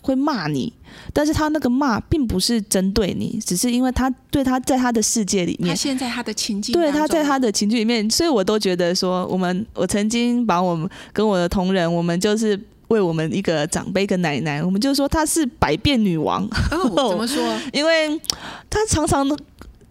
[0.02, 0.72] 会骂你，
[1.12, 17.42] 但是他那个骂并不是针对你，只是因为他对他在他的世界里面他面，现在他的情境对，他在他的情绪里面，所以我都觉得说，我们我曾经把我们跟我的同仁，我们就是为我们一个长辈跟奶奶，我们就说她是百变女王，哦，怎么说？
[17.72, 18.20] 因为
[18.68, 19.26] 她常常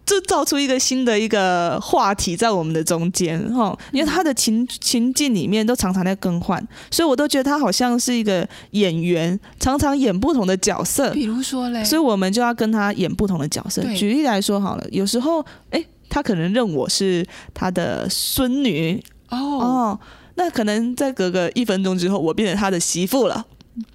[0.04, 11.10] 都就造出一个新的一个话题在我们的中间哈，因为他的情情境里面都常常在更换，所以我都觉得他好像是一个演员，常常演不同的角色。
[11.10, 13.82] 比如说嘞，所以我们就要跟他演不同的角色。
[13.94, 20.00] 举例来说好了，有时候哎，他可能认我是他的孙女哦哦，
[20.36, 23.44] 那可能在隔个一分钟之后，我变成他的媳妇了。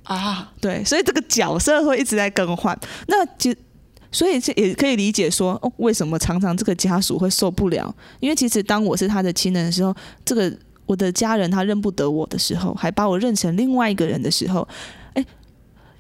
[0.04, 2.78] 啊，对，所以这个角色会一直在更换。
[3.08, 3.56] 那就
[4.12, 7.94] 所以这也可以理解说，哦，为什么常常这个家属会受不了？
[8.20, 9.96] 因为其实当我是他的亲人的时候，
[10.26, 10.52] 这个
[10.86, 14.68] 我的家人他认不得我的时候，还把我认成另外一个人的时候，
[15.14, 15.24] 哎，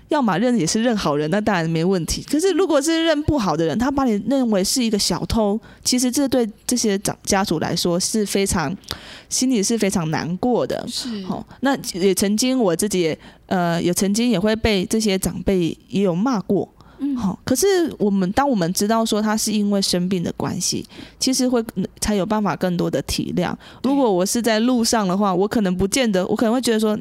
[0.07, 2.23] 要么认也是认好人，那当然没问题。
[2.23, 8.75] 可是如果是认不好的人，他把你认为是一个小偷，其实这对这些长家属来说是非常
[9.29, 10.83] 心里是非常难过的。
[10.87, 16.67] 是哦、那也曾经我自己也呃，也曾经也会被这些长辈也有骂过。
[16.99, 17.65] 嗯好、可是
[17.97, 20.85] 我们当我们知道说他是因为生病的关系，
[21.17, 23.53] 其实会嗯才有办法更多的体谅。
[23.83, 26.97] 如果我是在路上的话，我可能不见得，我可能会觉得说，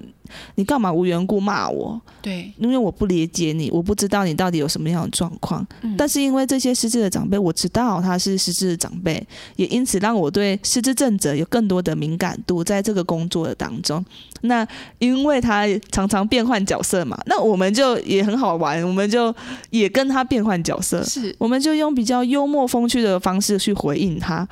[0.56, 2.00] 你干嘛无缘故骂我？
[2.20, 5.66] 对，因为我不理解你，我不知道你到底有什么样的状况。
[5.82, 9.24] 嗯但是因为这些失智的长辈，我知道他是失智的长辈，
[9.56, 14.04] 也因此让我对失智症者有更多的敏感度，在这个工作的当中。
[14.42, 14.66] 那
[15.00, 19.34] 因为他常常变换角色嘛，那我们就也很好玩，我们就
[19.70, 21.02] 也跟他变换角色。
[21.02, 24.46] 是我们就用比较幽默风趣的方式去回应他，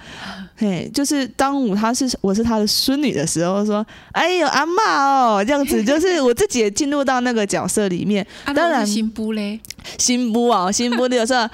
[0.59, 8.27] 嘿，就是当我他是我是他的孙女的时候，说：“哎呦阿嬷哦，这样子， 就是我自己也进入到那个角色里面。
[8.45, 9.61] 啊，当然新妇嘞，
[9.99, 11.47] 新妇哦，新妇的有时候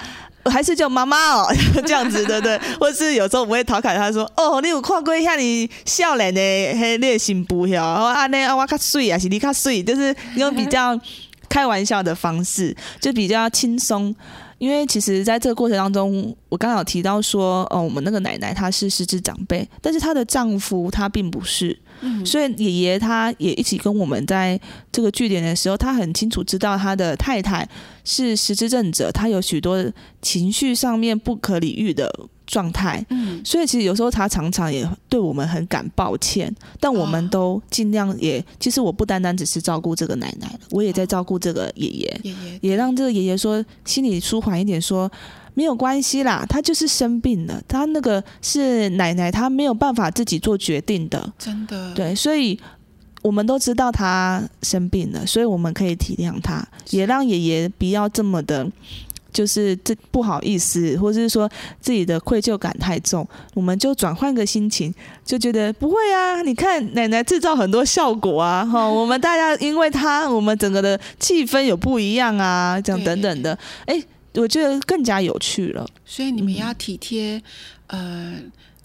[0.49, 1.53] 还是叫妈妈哦，
[1.85, 2.57] 这样子对不对？
[2.79, 6.39] 或是有时候我们会调侃他说：“哦，你有看过一下你笑脸的
[6.73, 7.83] 迄那个新妇哟？
[7.83, 10.97] 啊，那啊我较水啊，是你较水，就是用比较
[11.49, 14.15] 开玩笑的方式，就比较轻松。”
[14.63, 24.57] 因为其实，在这个过程当中，我刚刚有提到说，哦，我们那个奶奶她是失智长辈，但是她的丈夫他并不是，嗯，所以爷爷他也一起跟我们在
[24.89, 27.67] 这个据点的时候，他很清楚知道他的太太
[28.05, 29.83] 是失智症者，他有许多
[30.21, 32.09] 情绪上面不可理喻的
[32.45, 33.05] 状态。
[33.09, 42.59] 嗯，所以其实有时候他常常也对我们很感抱歉，但我们哦都尽量也，其实我不单单只是照顾这个奶奶了，我也在照顾这个爷爷，爷爷。
[42.61, 45.11] 也让这个爷爷说心里舒缓一点说。
[45.55, 52.59] 没有关系啦，他就是生病了，他那个是奶奶，他没有办法自己做决定的，真的，对，所以
[53.21, 58.67] 我们都知道他生病了，所以我们可以体谅他，也让爷爷不要这么的，
[59.33, 61.49] 就是这不好意思，或者是说
[61.81, 64.93] 自己的愧疚感太重，我们就转换个心情，
[65.25, 74.01] 就觉得不会啊，你看奶奶制造很多效果啊， 哈，我们大家因为她，我们整个的气氛有不一样啊，这样等等的，哎，
[74.35, 75.85] 我觉得更加有趣了。
[76.05, 76.55] 所以你们嗯。
[76.55, 77.41] 要体贴
[77.87, 78.35] 呃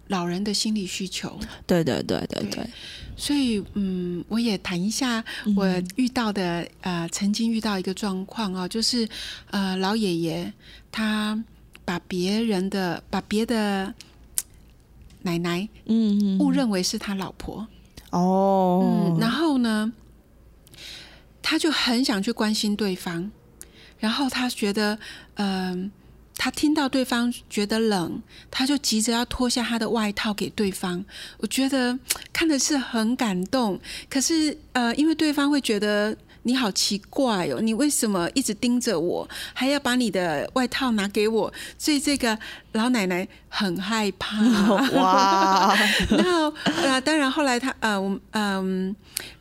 [0.09, 1.38] 老人的心理需求。
[1.66, 2.50] 对对对对对。
[2.50, 2.70] 对，
[3.16, 5.24] 所以，嗯，我也谈一下
[5.56, 9.09] 我遇到的、呃，曾经遇到一个状况哦，就是
[9.50, 10.52] 呃，老爷爷
[10.90, 11.42] 他
[11.84, 13.92] 把别人的把别的
[15.22, 17.66] 奶奶嗯嗯误认为是他老婆，
[18.11, 19.92] 哦，嗯，然后呢，
[21.42, 23.30] 他就很想去关心对方，
[23.98, 24.98] 然后他觉得，
[25.34, 25.90] 嗯、
[26.39, 31.05] 他听到对方觉得冷，他就急着要脱下他的外套给对方。
[31.39, 31.99] 我觉得
[32.32, 33.78] 看的是很感动，
[34.09, 36.16] 可是呃，因为对方会觉得。
[36.49, 41.53] 你好奇怪哦，你为什么一直盯着我，还要把你的外套拿给我？
[41.76, 42.38] 所以这个
[42.72, 44.38] 老奶奶很害怕。
[44.96, 45.76] 哇！
[46.09, 48.96] 然后呃，当然后来他呃，我嗯，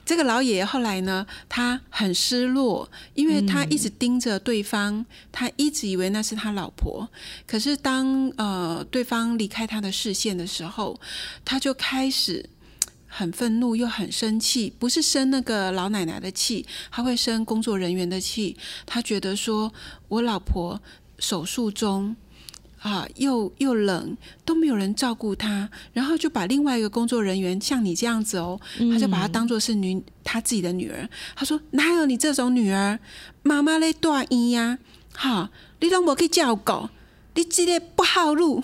[0.06, 7.08] 这个老爷爷后来呢，他很失落，因为他一直盯着对方，他一直以为那是他老婆。
[7.48, 11.00] 可是当呃对方离开他的视线的时候，
[11.46, 12.50] 他就开始。
[13.08, 18.56] 很愤怒又很生气，不是生那个老奶奶的气，他会生工作人员的气。
[18.86, 19.74] 他觉得说，
[20.10, 20.82] 我老婆
[21.18, 22.16] 手术中
[22.80, 28.60] 啊，又又冷，都没有人照顾她，然后就把另外一个工作人员像你这样子哦，
[28.94, 31.10] 他就把她当做是女他自己的女儿。
[31.36, 33.00] 他说哪有你这种女儿？
[33.42, 34.78] 妈妈嘞大医呀，
[35.14, 35.50] 哈，
[35.80, 36.90] 你都没去照顾。
[37.38, 38.60] 你记得不好路，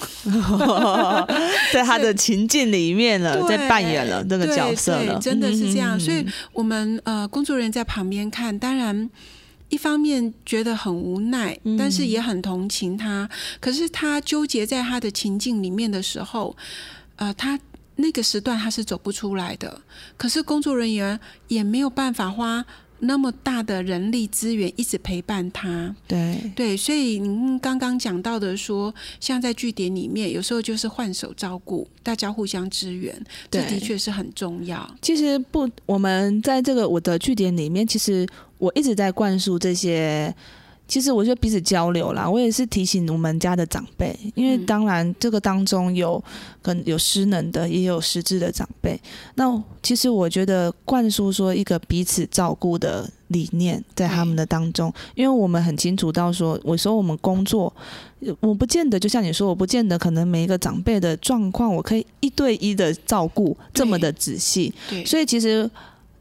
[1.71, 5.97] 在他的情境里面了，在扮演了这个角色了，真的是这样。
[5.99, 9.07] 所以，我们呃工作人员在旁边看，当然
[9.69, 13.29] 一方面觉得很无奈，但是也很同情他。
[13.59, 16.57] 可是他纠结在他的情境里面的时候，
[17.17, 17.59] 呃，他
[17.97, 19.81] 那个时段他是走不出来的。
[20.17, 22.65] 可是工作人员也没有办法花。
[23.05, 33.13] 那么大的人力资源一直陪伴他，对对，所以您刚刚讲到的说，像在据点里面，有时候就是换手照顾，大家互相支援，
[33.51, 34.89] 这的确是很重要。
[35.01, 38.27] 其实不，我们在这个我的据点里面，其实
[38.57, 40.33] 我一直在灌输这些。
[40.85, 46.21] 其实我就彼此交流啦，我也是提醒我们家的长辈，因为当然这个当中有
[46.61, 48.99] 可能有失能的，也有失智的长辈。
[49.35, 57.73] 那其实我觉得灌输说一个彼此照顾的理念在他们的当中，因为我们很清楚到说，我说我们工作，
[58.41, 64.71] 我不见得就像你说，我不见得可能每一个长辈的状况，我可以一对一的照顾这么的仔细。
[64.89, 65.67] 对，所以其实。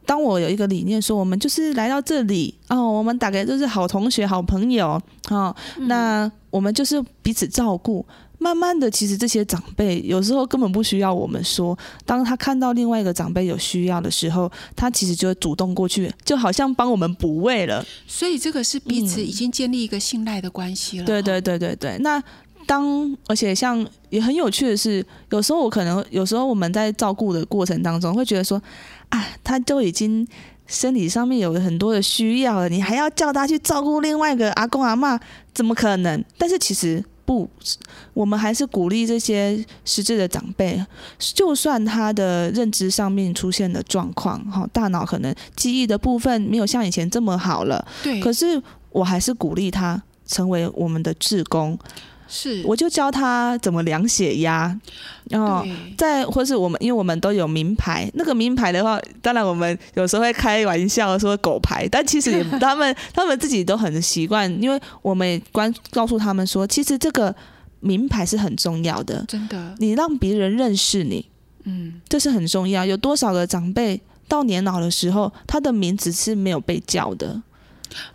[0.05, 5.01] 当我有一个理念说，我们就是来到这里哦，我们大概都是好同学、好朋友
[5.31, 8.05] 哦，那我们就是彼此照顾。
[8.39, 17.87] 慢慢的，其实这些长辈有时候根本不需要我们说，当他看到另外一个长辈有需要的时候，他其实就会主动过去，就好像帮我们补位了。
[18.05, 21.07] 所以这个是彼此已经建立一个信赖的关系了。
[21.07, 21.97] 对对对对对。
[21.99, 22.21] 那
[22.67, 28.61] 当而且像也很有趣的是，有时候我可能有时候我们在照顾的过程当中会觉得说。
[29.13, 30.27] 啊，他都已经
[30.67, 35.21] 身体上面有很多的需要了，你还要叫他去照顾另外一个阿公阿妈，
[35.53, 36.25] 怎么可能？
[36.39, 37.47] 但是其实不，
[38.15, 40.83] 我们还是鼓励这些失智的长辈，
[41.19, 48.61] 就算他的认知上面出现了状况，哈，大脑可能记忆的部分没有像以前这么好了，对，可是
[48.91, 51.79] 我还是鼓励他成为我们的志工。
[52.33, 54.75] 是，我就教他怎么量血压，
[55.29, 55.63] 然后
[55.99, 67.35] 再或是我们，因为我们都有名牌，那个名牌的话，当然我们有时候会开玩笑说狗牌，但其实 他们他们自己都很习惯，因为我们关告诉他们说，其实这个
[67.81, 71.29] 名牌是很重要的，真的，你让别人认识你，
[71.65, 72.87] 嗯，这是很重要。
[72.87, 77.43] 有多少个长辈到年老的时候，他的名字是没有被叫的？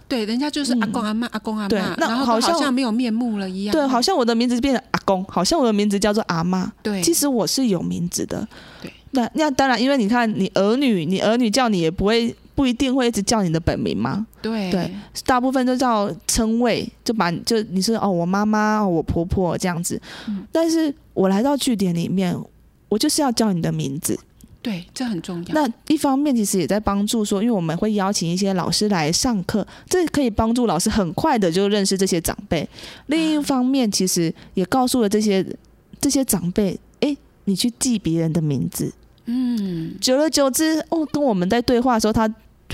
[0.07, 3.73] 对，人家就是阿公阿妈，阿公阿妈，然后好像没有面目了一样。
[3.73, 6.71] 对，好像我的名字变成阿公，好像我的名字叫做阿妈。
[6.81, 8.47] 对，其实我是有名字的。
[8.81, 14.25] 对，那那当然，因为你看，你儿女，你儿女叫你也不会不一定会一直叫你的本名嘛。
[14.41, 14.89] 对对，
[15.25, 20.01] 大部分都叫称谓，就把就你是哦，我妈妈，我婆婆这样子。
[20.51, 22.33] 但是我来到据点里面，
[22.87, 24.17] 我就是要叫你的名字。
[24.67, 25.53] 对，这很重要。
[25.53, 32.67] 那一方面其实也在帮助说，因为我们会邀请一些老师来上课，这可以帮助老师很快的就认识这些长辈。
[33.05, 35.45] 另一方面，其实也告诉了这些
[36.01, 37.15] 这些长辈，哎，
[37.45, 38.91] 你去记别人的名字，
[39.27, 42.27] 嗯，久而久之，哦，跟我们在对话的时候，他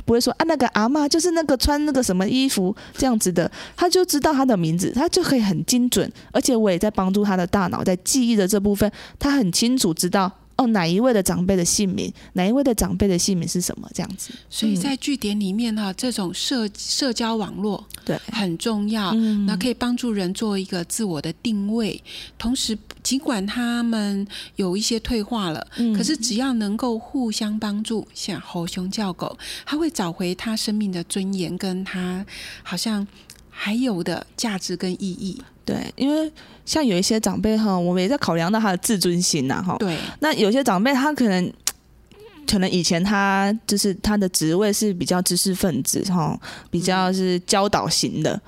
[0.03, 10.31] 不会说啊，那个阿妈就是那个穿那个什么衣服这样子的，他就知道他的名字，他就可以很精准，而且我也在帮助他的大脑在记忆的这部分，他很清楚知道。
[10.55, 12.13] 哦，哪一位的长辈的姓名？
[12.33, 13.89] 哪一位的长辈的姓名是什么？
[13.93, 14.31] 这样子。
[14.49, 19.13] 所以在据点里面哈，这种社社交网络对很重要，
[19.47, 22.01] 那可以帮助人做一个自我的定位。
[22.37, 32.25] 同时，尽管他们有一些退化了，可是只要能够互相帮助，像猴熊叫狗，他会找回他生命的尊严，跟他
[32.61, 33.07] 好像
[33.49, 35.41] 还有的价值跟意义。
[35.65, 36.31] 对，因为
[36.65, 39.75] 像有一些长辈哈，我们也在考量到他的自尊心呐哈。
[39.79, 39.97] 对。
[40.19, 41.53] 那有些长辈他可能，
[42.45, 46.39] 可能以前他就是他的职位是比较知识分子哈，
[46.69, 48.39] 比较是教导型的。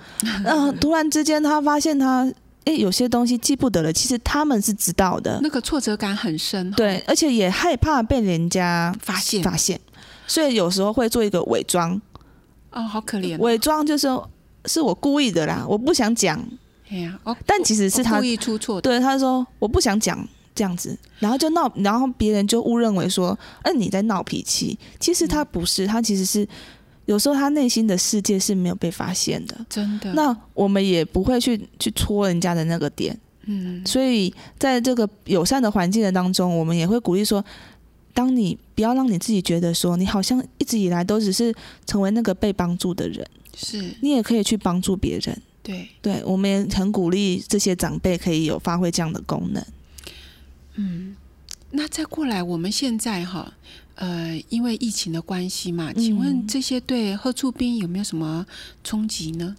[0.46, 0.76] 嗯。
[0.80, 2.32] 突然之间他发现他
[2.66, 9.80] 诶，有些东西记不得了，其实他们是知道的，那个挫折感很深，对，而且也害怕被人家发现发现，
[10.26, 12.02] 所以有时候会做一个伪装，
[12.72, 14.08] 哦，好可怜，伪装就是
[14.66, 16.44] 是我故意的啦，我不想讲，
[16.90, 26.48] 哎呀，哦，但其实是他故意出错，对，他说我不想讲这样子，然后就闹，然后别人就误认为说，嗯，你在闹脾气，其实他不是，他其实是。
[27.06, 30.12] 有时候他内心的世界是没有被发现的，真的。
[30.14, 33.16] 那我们也不会去去戳人家的那个点，
[33.46, 33.86] 嗯。
[33.86, 37.46] 所以在这个友善的环境的当中，我们也会鼓励说，
[38.12, 41.54] 当你不要让你自己觉得说，你好像一直以来都只是
[41.86, 43.24] 成为那个被帮助的人，
[43.56, 45.40] 是你也可以去帮助别人。
[45.66, 49.66] 对，对，我们也很鼓励这些长辈可以有发挥这样的功能。
[50.76, 51.16] 嗯，
[51.72, 53.54] 那再过来，我们现在哈。
[53.96, 58.46] 呃，因为疫情的关系嘛，请问这些对贺处兵有没有什么
[58.84, 59.56] 冲击呢？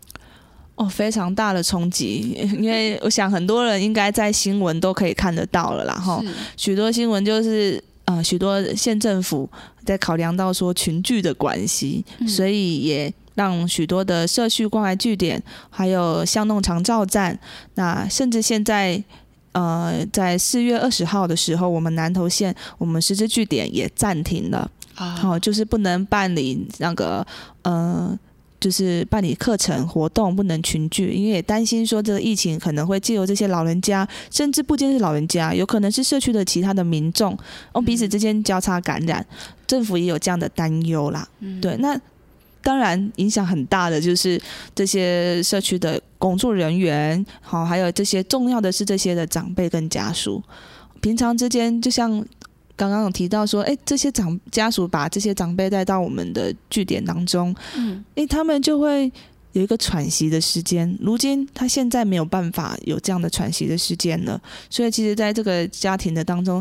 [0.74, 6.22] 哦，非常大的冲击， 因为我想很多人应该在新闻都可以看得到了啦，哈，
[6.54, 9.48] 许多新闻就是呃，许多县政府
[9.86, 17.38] 在考量到说群聚的关系，所以也让许多的社区关怀据点，还有巷弄长照站，
[17.74, 19.04] 那甚至现在。
[19.52, 27.26] 呃，在四月二十号的时候，我们南投县我们实质据点也暂停了，好，就是不能办理那个
[27.62, 28.14] 呃，
[28.60, 37.34] 就是办理课程活动，不能群聚，因为也担心说这个疫情可能会借由这些老人家，甚至不仅是老人家，有可能是社区的其他的民众，
[37.72, 39.24] 哦，彼此之间交叉感染，
[39.66, 41.26] 政府也有这样的担忧啦。
[41.40, 41.98] 嗯对，那。
[42.66, 44.42] 当然，影响很大的就是
[44.74, 50.42] 这些社区的工作人员，好，还有这些重要的是这些的长辈跟家属。
[51.00, 52.10] 平常之间，就像
[52.74, 59.12] 刚刚有提到说，哎，这些长家属把这些长辈带到我们的据点当中，嗯，哎，他们就会
[59.52, 60.92] 有一个喘息的时间。
[61.00, 66.60] 如今他现在没有办法有这样的喘息的时间了，所以其实在这个家庭的当中。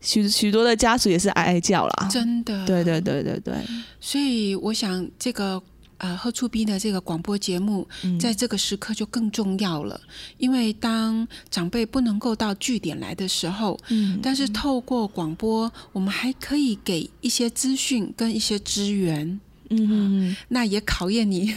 [0.00, 3.54] 许许多的家属也是哀哀叫啦，真的，对对对对对。
[4.00, 5.62] 所以我想，这个
[5.98, 7.86] 呃贺出斌的这个广播节目，
[8.18, 10.00] 在这个时刻就更重要了。
[10.38, 19.38] 因为当长辈不能够到据点来的时候，嗯，但是透过广播，我们还可以给一些资讯跟一些资源，
[19.68, 21.54] 嗯，那也考验你，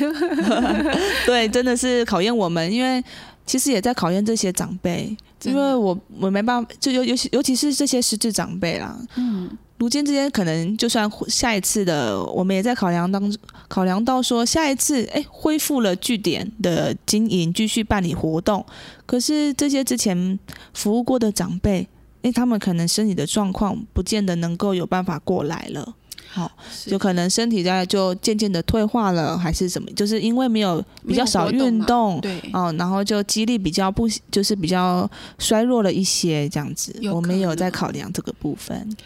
[1.26, 3.02] 对，真的是考验我们，因为。
[3.46, 8.98] 其实也在考验这些长辈，因为我我没办法，就尤尤其尤其是这些失智长辈啦。
[9.16, 18.66] 嗯，如今之间可能就算下一次的，我们也在考量当中，考量到说下一次，哎，恢复了据点的经营，继续办理活动。
[19.06, 20.40] 可是这些之前
[20.74, 21.86] 服务过的长辈，
[22.22, 25.94] 哎，他们可能身体的状况不见得能够有办法过来了。
[26.34, 26.52] 好，
[26.88, 29.88] 就可能身体在就渐渐的退化了，还是什么？
[29.92, 35.08] 就是因为没有比较少运动，对，哦，然后就肌力比较不，就是比较
[35.38, 36.92] 衰弱了一些，这样子。
[37.12, 38.98] 我们有在考量这个部分。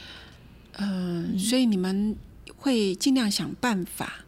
[0.77, 2.15] 嗯，所以你们
[2.55, 4.25] 会尽量想办法，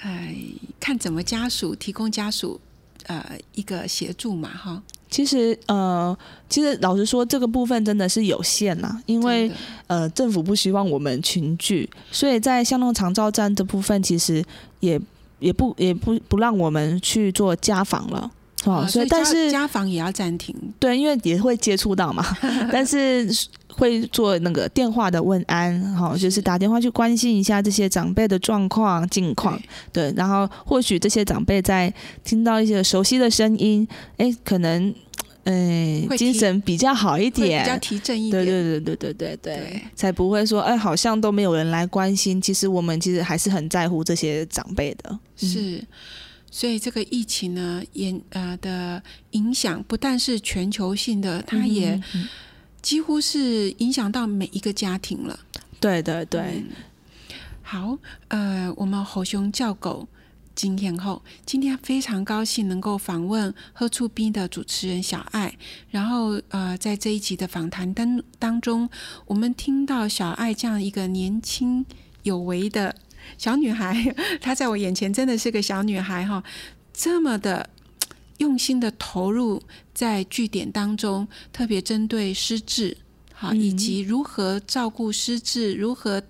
[0.00, 0.36] 哎，
[0.78, 2.60] 看怎么家属提供家属
[3.06, 4.82] 呃一个协助嘛，哈。
[5.14, 9.48] 其实，呃，其实老实说，这个部分真的是有限啦，因为
[9.86, 14.44] 呃，政府不希望我们群聚，所以在巷弄长照站这部分，其实
[14.80, 15.00] 也
[15.38, 18.28] 也不也不不让我们去做家访了，
[18.64, 22.24] 哦，所以但是家访也要暂停，对，因为也会接触到嘛，
[22.72, 23.24] 但是
[23.76, 29.60] 会做那个电话的问安，哈，就是打电话去关心一下这些长辈的状况近况，
[29.92, 34.94] 对，然后或许这些长辈在听到一些熟悉的声音，哎，可能。
[35.46, 42.40] 嗯，精神比较好一点，比较提振一点，对对对对对对对，才不会说哎，好像都没有人来关心。
[42.40, 45.18] 其实我们其实还是很在乎这些长辈的。
[45.36, 45.84] 是，
[46.50, 49.02] 所以这个疫情呢，也呃的
[49.32, 52.00] 影响不但是全球性的，它也
[52.84, 55.40] 几乎是影响到每一个家庭了。
[55.80, 56.62] 对对对，
[57.62, 57.96] 好，
[58.28, 60.06] 呃，我们吼熊叫狗。
[60.54, 65.56] 今天后，今天非常高兴能够访问喝醋冰的主持人小爱。
[65.90, 68.88] 然后，呃，在这一集的访谈当当中，
[69.24, 71.84] 我们听到小爱这样一个年轻
[72.22, 72.94] 有为的
[73.38, 76.44] 小女孩， 她在我眼前真的是个小女孩哈，
[76.92, 77.70] 这么的
[78.38, 79.62] 用心的投入
[79.92, 82.96] 在据点当中，特别针对失智，
[83.32, 86.22] 好，以及如何照顾失智，如何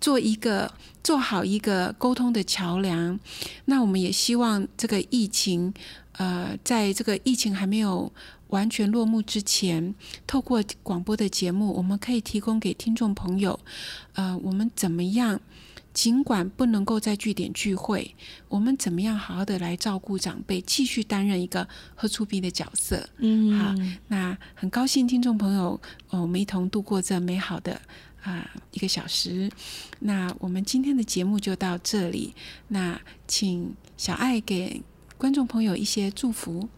[0.00, 0.72] 做一个。
[1.04, 3.20] 做好一个沟通的桥梁，
[3.66, 5.74] 那我们也希望这个疫情，
[6.12, 8.10] 呃，在这个疫情还没有
[8.48, 9.94] 完全落幕之前，
[10.26, 13.60] 透过广播的节目，我们可以提供给听众朋友，
[14.14, 15.38] 呃，我们怎么样
[15.94, 18.14] 尽管不能够在据点聚会，
[18.48, 23.08] 我们怎么样好好的来照顾长辈，继续担任一个喝出逼的角色。
[23.18, 23.72] 嗯，好，
[24.08, 25.80] 那很高兴听众朋友，
[26.10, 27.80] 哦，我们一同度过这美好的
[28.22, 29.48] 啊、一个小时。
[30.00, 32.34] 那我们今天的节目就到这里。
[32.68, 34.82] 那请小爱给
[35.16, 36.68] 观众朋友一些祝福。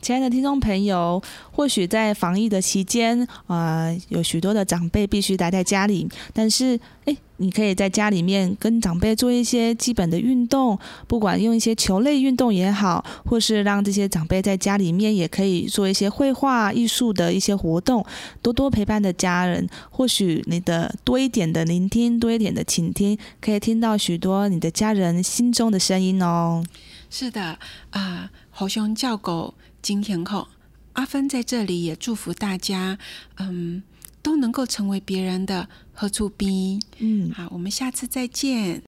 [0.00, 1.22] 亲爱的听众朋友，
[1.52, 18.04] 或许在防疫的期间，啊，有许多的长辈必须待在家里，但是，诶，你可以在家里面跟长辈做一些基本的运动，不管用一些球类运动也好，或是让这些长辈在家里面也可以做一些绘画艺术的一些活动，
[18.40, 26.64] 多多陪伴的家人，或许你的多一点的聆听，多一点的倾听，可以听到许多你的家人心中的声音哦。
[27.10, 27.58] 是的，
[27.90, 29.52] 啊、猴熊叫狗
[29.82, 30.48] 金天后，
[30.92, 32.98] 阿芬在这里也祝福大家，
[33.36, 33.82] 嗯，
[34.22, 36.80] 都能够成为别人的喝醋兵。
[36.98, 38.82] 嗯，好，我们下次再见。